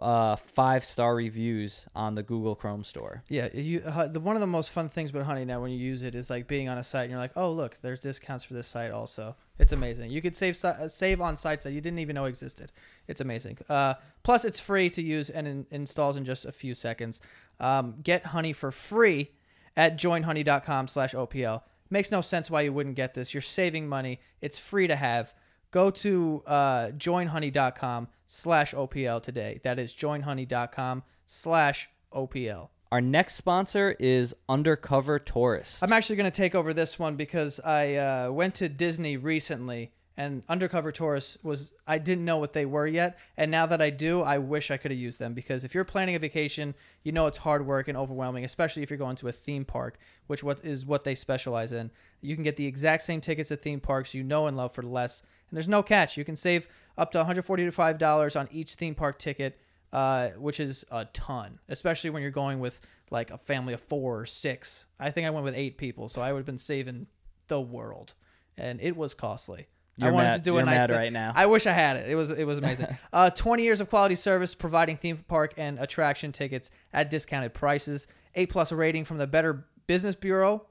[0.00, 3.22] uh, five star reviews on the Google Chrome store.
[3.28, 5.78] Yeah, you uh, the one of the most fun things about Honey now when you
[5.78, 8.44] use it is like being on a site and you're like, oh look, there's discounts
[8.44, 9.36] for this site also.
[9.58, 10.10] It's amazing.
[10.10, 12.72] You could save uh, save on sites that you didn't even know existed.
[13.06, 13.58] It's amazing.
[13.68, 17.20] Uh, plus, it's free to use and in- installs in just a few seconds.
[17.60, 19.32] Um, get Honey for free
[19.76, 21.62] at joinhoney.com/opl.
[21.90, 23.32] Makes no sense why you wouldn't get this.
[23.32, 24.20] You're saving money.
[24.40, 25.34] It's free to have.
[25.70, 29.60] Go to uh, joinhoney.com slash OPL today.
[29.64, 32.68] That is joinhoney.com slash OPL.
[32.90, 35.82] Our next sponsor is Undercover Tourist.
[35.82, 39.92] I'm actually going to take over this one because I uh, went to Disney recently
[40.18, 43.16] and Undercover Tourist was, I didn't know what they were yet.
[43.36, 45.84] And now that I do, I wish I could have used them because if you're
[45.84, 49.28] planning a vacation, you know it's hard work and overwhelming, especially if you're going to
[49.28, 49.96] a theme park,
[50.26, 51.92] which what is what they specialize in.
[52.20, 54.82] You can get the exact same tickets to theme parks you know and love for
[54.82, 55.22] less.
[55.50, 56.16] And there's no catch.
[56.16, 59.58] You can save up to $145 on each theme park ticket,
[59.92, 62.80] uh, which is a ton, especially when you're going with
[63.10, 64.86] like a family of four or six.
[65.00, 67.06] I think I went with eight people, so I would have been saving
[67.46, 68.14] the world.
[68.56, 69.68] And it was costly.
[69.96, 70.96] You're I wanted mad- to do you're a nice thing.
[70.96, 71.32] right now.
[71.34, 72.08] I wish I had it.
[72.08, 72.86] It was it was amazing.
[73.12, 78.06] uh, 20 years of quality service, providing theme park and attraction tickets at discounted prices.
[78.34, 80.66] A plus rating from the Better Business Bureau.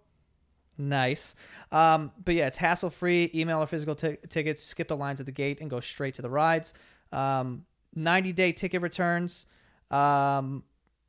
[0.77, 1.35] Nice.
[1.71, 3.31] Um, but yeah, it's hassle free.
[3.33, 4.63] Email or physical ti- tickets.
[4.63, 6.73] Skip the lines at the gate and go straight to the rides.
[7.11, 7.65] Um,
[7.95, 9.45] 90 day ticket returns.
[9.89, 10.63] Um,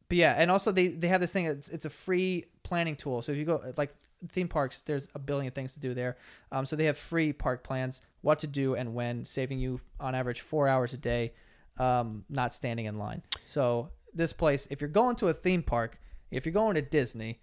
[0.09, 1.47] but yeah, and also they, they have this thing.
[1.47, 3.21] It's, it's a free planning tool.
[3.21, 3.95] So if you go like
[4.31, 6.17] theme parks, there's a billion things to do there.
[6.51, 10.15] Um, so they have free park plans, what to do and when, saving you on
[10.15, 11.35] average four hours a day,
[11.79, 13.23] um, not standing in line.
[13.45, 16.01] So this place, if you're going to a theme park,
[16.31, 17.41] if you're going to Disney,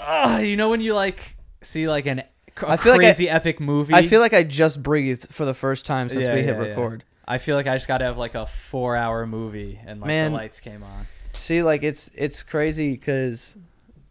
[0.05, 2.23] Ah, you know when you like see like an
[2.67, 3.93] I feel like I- crazy epic movie.
[3.93, 6.61] I feel like I just breathed for the first time since Yeah, we hit yeah,
[6.67, 7.03] record.
[7.27, 10.31] I feel like I just got to have like a four-hour movie and like Man.
[10.31, 11.07] the lights came on.
[11.33, 13.55] See, like it's it's crazy because,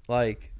[0.08, 0.50] like,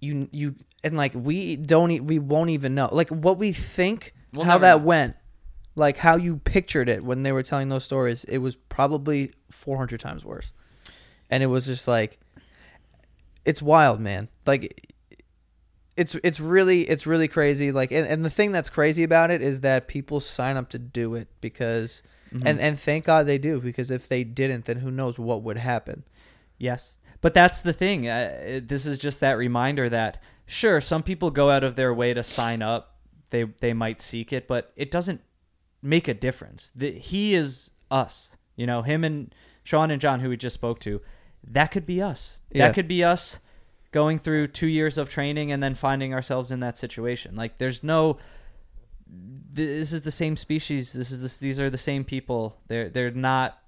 [0.00, 4.14] you you and like we don't e- we won't even know like what we think
[4.32, 4.84] We'll how that know.
[4.84, 5.16] went,
[5.76, 8.24] like how you pictured it when they were telling those stories.
[8.24, 10.50] It was probably four hundred times worse,
[11.30, 12.18] and it was just like,
[13.44, 14.28] it's wild, man.
[14.46, 14.90] Like.
[15.96, 19.40] It's it's really it's really crazy like and, and the thing that's crazy about it
[19.40, 22.02] is that people sign up to do it because
[22.34, 22.46] Mm-hmm.
[22.48, 25.56] and and thank God they do because if they didn't, then who knows what would
[25.56, 26.04] happen.
[26.58, 28.08] Yes, but that's the thing.
[28.08, 32.12] Uh, this is just that reminder that sure, some people go out of their way
[32.12, 32.96] to sign up.
[33.30, 35.20] They they might seek it, but it doesn't
[35.80, 36.72] make a difference.
[36.74, 38.30] The, he is us.
[38.56, 39.32] You know, him and
[39.62, 41.00] Sean and John, who we just spoke to.
[41.46, 42.40] That could be us.
[42.50, 42.66] Yeah.
[42.66, 43.38] That could be us
[43.92, 47.36] going through two years of training and then finding ourselves in that situation.
[47.36, 48.18] Like, there's no.
[49.06, 50.92] This is the same species.
[50.92, 51.36] This is this.
[51.36, 52.58] These are the same people.
[52.66, 53.58] They're they're not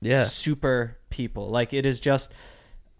[0.00, 0.24] yeah.
[0.24, 1.48] super people.
[1.50, 2.32] Like it is just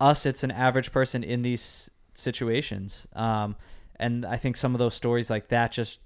[0.00, 0.26] us.
[0.26, 3.06] It's an average person in these situations.
[3.14, 3.56] Um,
[3.96, 6.00] and I think some of those stories like that just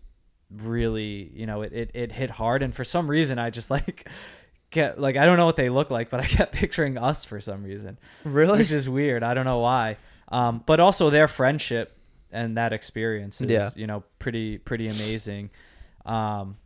[0.51, 2.63] really, you know, it, it, it hit hard.
[2.63, 4.09] And for some reason, I just like
[4.73, 7.41] get like I don't know what they look like, but I kept picturing us for
[7.41, 8.59] some reason, Really?
[8.59, 9.23] which is weird.
[9.23, 9.99] I don't know why.
[10.29, 11.97] Um, but also their friendship
[12.33, 13.71] and that experience is, Yeah.
[13.77, 15.51] you know, pretty pretty amazing.
[16.05, 16.57] Um,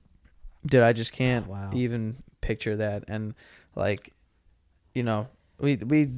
[0.64, 1.70] Dude, I just can't Wow.
[1.74, 3.04] even picture that.
[3.08, 3.34] And
[3.74, 4.14] like,
[4.94, 5.28] you know,
[5.60, 6.10] we we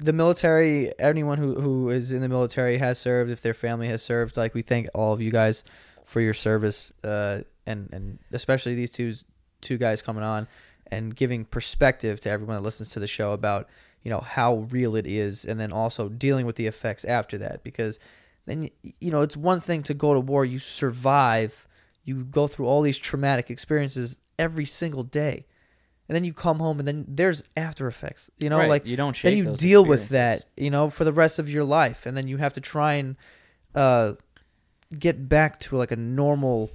[0.00, 0.92] the military.
[0.98, 3.30] Anyone who who is in the military has served.
[3.30, 5.62] If their family has served, like we thank all of you guys
[6.04, 6.92] for your service.
[7.02, 9.14] Uh, and and especially these two
[9.60, 10.46] two guys coming on
[10.94, 13.68] and giving perspective to everyone that listens to the show about
[14.02, 17.62] you know how real it is, and then also dealing with the effects after that
[17.62, 17.98] because
[18.46, 18.70] then
[19.00, 21.66] you know it's one thing to go to war you survive
[22.04, 25.46] you go through all these traumatic experiences every single day
[26.08, 28.96] and then you come home and then there's after effects you know Right, like you
[28.96, 32.16] don't then you deal with that you know for the rest of your life and
[32.16, 33.16] then you have to try and
[33.74, 34.12] uh
[34.98, 36.70] get back to like a normal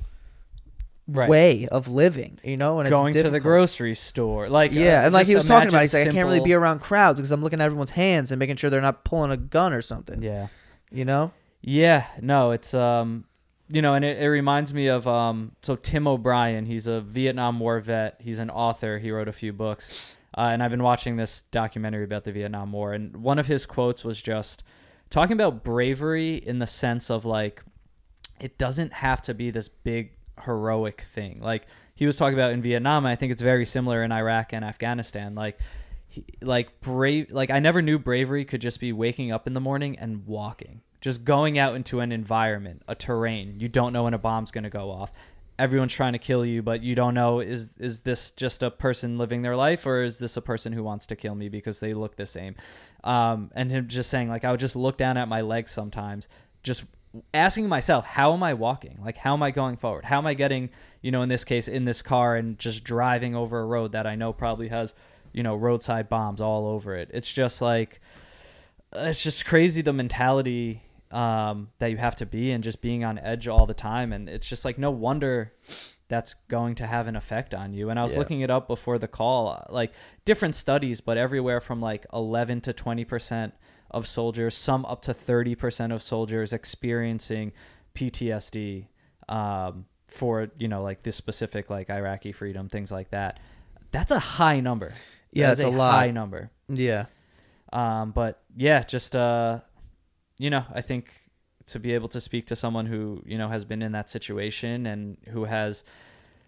[1.11, 1.29] Right.
[1.29, 5.05] way of living you know and it's going to the grocery store, like yeah, uh,
[5.05, 7.31] and like he was talking about, he's like, I can't really be around crowds because
[7.31, 10.21] I'm looking at everyone's hands and making sure they're not pulling a gun or something.
[10.21, 10.47] Yeah,
[10.91, 11.31] You know?
[11.61, 13.25] yeah, no, it's um,
[13.69, 16.65] you know, and it, it reminds me of um, so Tim O'Brien.
[16.65, 18.17] He's a Vietnam War vet.
[18.19, 18.97] He's an author.
[18.97, 22.71] He wrote a few books, uh, and I've been watching this documentary about the Vietnam
[22.71, 22.93] War.
[22.93, 24.63] And one of his quotes was just
[25.09, 27.63] talking about bravery in the sense of like,
[28.39, 30.11] it doesn't have to be this big
[30.45, 31.39] heroic thing.
[31.41, 31.65] Like
[31.95, 33.05] he was talking about in Vietnam.
[33.05, 35.35] I think it's very similar in Iraq and Afghanistan.
[35.35, 35.59] Like.
[36.11, 39.61] He, like brave like i never knew bravery could just be waking up in the
[39.61, 43.59] morning and walking just going out into an environment, a terrain.
[43.59, 45.11] You don't know when a bomb's going to go off.
[45.57, 49.17] Everyone's trying to kill you, but you don't know is is this just a person
[49.17, 51.93] living their life or is this a person who wants to kill me because they
[51.93, 52.55] look the same?
[53.03, 56.29] Um, and him just saying like I would just look down at my legs sometimes,
[56.63, 56.83] just
[57.33, 58.99] asking myself how am I walking?
[59.03, 60.05] Like how am I going forward?
[60.05, 60.69] How am I getting
[61.01, 64.05] you know in this case in this car and just driving over a road that
[64.05, 64.93] I know probably has
[65.33, 67.09] you know roadside bombs all over it.
[67.13, 67.99] It's just like
[68.93, 73.17] it's just crazy the mentality um, that you have to be and just being on
[73.19, 74.13] edge all the time.
[74.13, 75.53] And it's just like no wonder
[76.07, 77.89] that's going to have an effect on you.
[77.91, 78.19] And I was Yeah.
[78.19, 79.91] looking it up before the call, uh, like
[80.25, 83.51] different studies, but everywhere from like 11 to 20%
[83.91, 87.51] of soldiers, some up to 30% of soldiers experiencing
[87.95, 88.87] PTSD
[89.27, 93.39] um, for, you know, like this specific, like Iraqi freedom, things like that.
[93.91, 94.91] That's a high number.
[95.31, 95.91] Yeah, it's a lot.
[95.93, 96.49] high number.
[96.67, 97.05] Yeah.
[97.71, 99.59] Um, but yeah, just uh,
[100.37, 101.11] you know, I think
[101.67, 104.87] to be able to speak to someone who you know has been in that situation
[104.87, 105.83] and who has,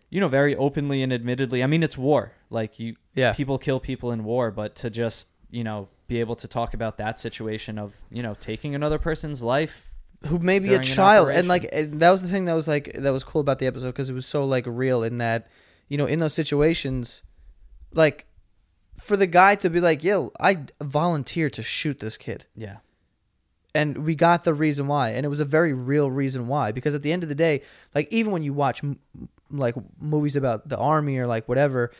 [0.09, 1.63] you know, very openly and admittedly.
[1.63, 2.31] I mean, it's war.
[2.49, 3.33] Like you, Yeah.
[3.33, 6.97] people kill people in war, but to just you know be able to talk about
[6.97, 9.93] that situation of you know taking another person's life.
[10.27, 11.29] who may be a during an child.
[11.29, 13.65] And like and that was the thing that was like that was cool about the
[13.65, 15.47] episode because it was so like real in that
[15.87, 17.23] you know in those situations
[17.93, 18.27] like
[18.99, 22.45] for the guy to be like yo i volunteered to shoot this kid.
[22.55, 22.77] Yeah,
[23.73, 25.11] and we got the reason why.
[25.11, 26.71] And it was a very real reason why.
[26.71, 27.61] Because at the end of the day
[27.95, 28.99] like even when you watch m-
[29.49, 31.91] like movies about the army or like whatever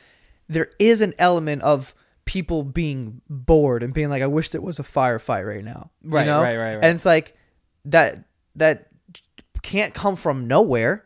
[0.49, 1.95] there is an element of
[2.25, 6.11] people being bored and being like i wish there was a firefight right now you
[6.11, 6.41] Right, know?
[6.41, 6.83] right, right, right.
[6.83, 7.35] and it's like
[7.85, 8.23] that
[8.55, 8.87] that
[9.63, 11.05] can't come from nowhere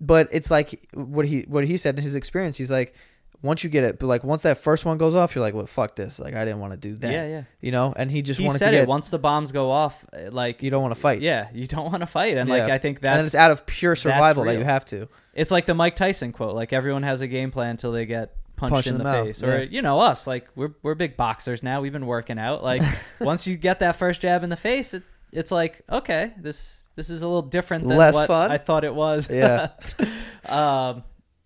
[0.00, 2.94] but it's like what he what he said in his experience he's like
[3.42, 5.66] once you get it but like once that first one goes off you're like well
[5.66, 7.42] fuck this like i didn't want to do that yeah, yeah.
[7.60, 10.04] you know and he just he wanted said to it once the bombs go off.
[10.12, 12.62] uh, Like you don't want to fight yeah, you don't want to fight, and like
[12.62, 15.66] I think and that's it's out of pure survival that you have to It's like
[15.66, 18.88] the Mike Tyson quote, like everyone has a game plan until they get punched, Punched
[18.88, 19.42] in, in the, mouth, face.
[19.42, 19.68] Or yeah.
[19.70, 21.80] you know us, like we're we're big boxers now.
[21.80, 22.62] We've been working out.
[22.62, 22.82] Like
[23.20, 25.02] once you get that first jab in the face, it,
[25.32, 28.50] it's like okay, this this is a little different than Less what fun?
[28.50, 29.30] I thought it was.
[29.30, 29.70] Yeah.
[30.46, 31.04] um,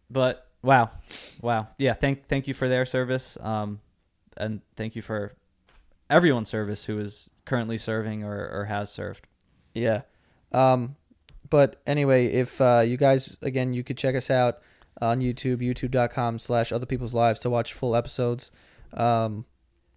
[0.09, 0.91] but wow,
[1.41, 1.95] wow, yeah.
[1.95, 3.37] Thank thank you for their service.
[3.41, 3.81] Um,
[4.37, 5.35] and thank you for
[6.09, 9.27] everyone's service who is currently serving or, or has served.
[9.75, 10.03] Yeah.
[10.53, 10.97] Um,
[11.49, 14.61] but anyway, if uh, you guys, again, you could check us out
[15.01, 18.53] on YouTube, youtube.com slash other people's lives to watch full episodes
[18.95, 19.45] um,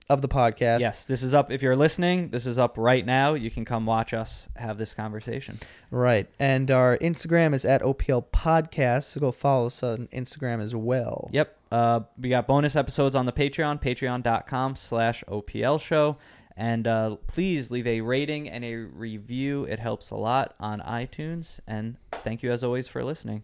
[0.09, 0.79] of the podcast.
[0.79, 1.51] Yes, this is up.
[1.51, 3.33] If you're listening, this is up right now.
[3.33, 5.59] You can come watch us have this conversation.
[5.91, 6.27] Right.
[6.39, 9.03] And our Instagram is at OPL Podcast.
[9.03, 11.29] So go follow us on Instagram as well.
[11.31, 11.57] Yep.
[11.71, 16.17] Uh, we got bonus episodes on the Patreon, patreon.com slash OPL show.
[16.55, 19.63] And uh, please leave a rating and a review.
[19.63, 21.59] It helps a lot on iTunes.
[21.65, 23.43] And thank you, as always, for listening.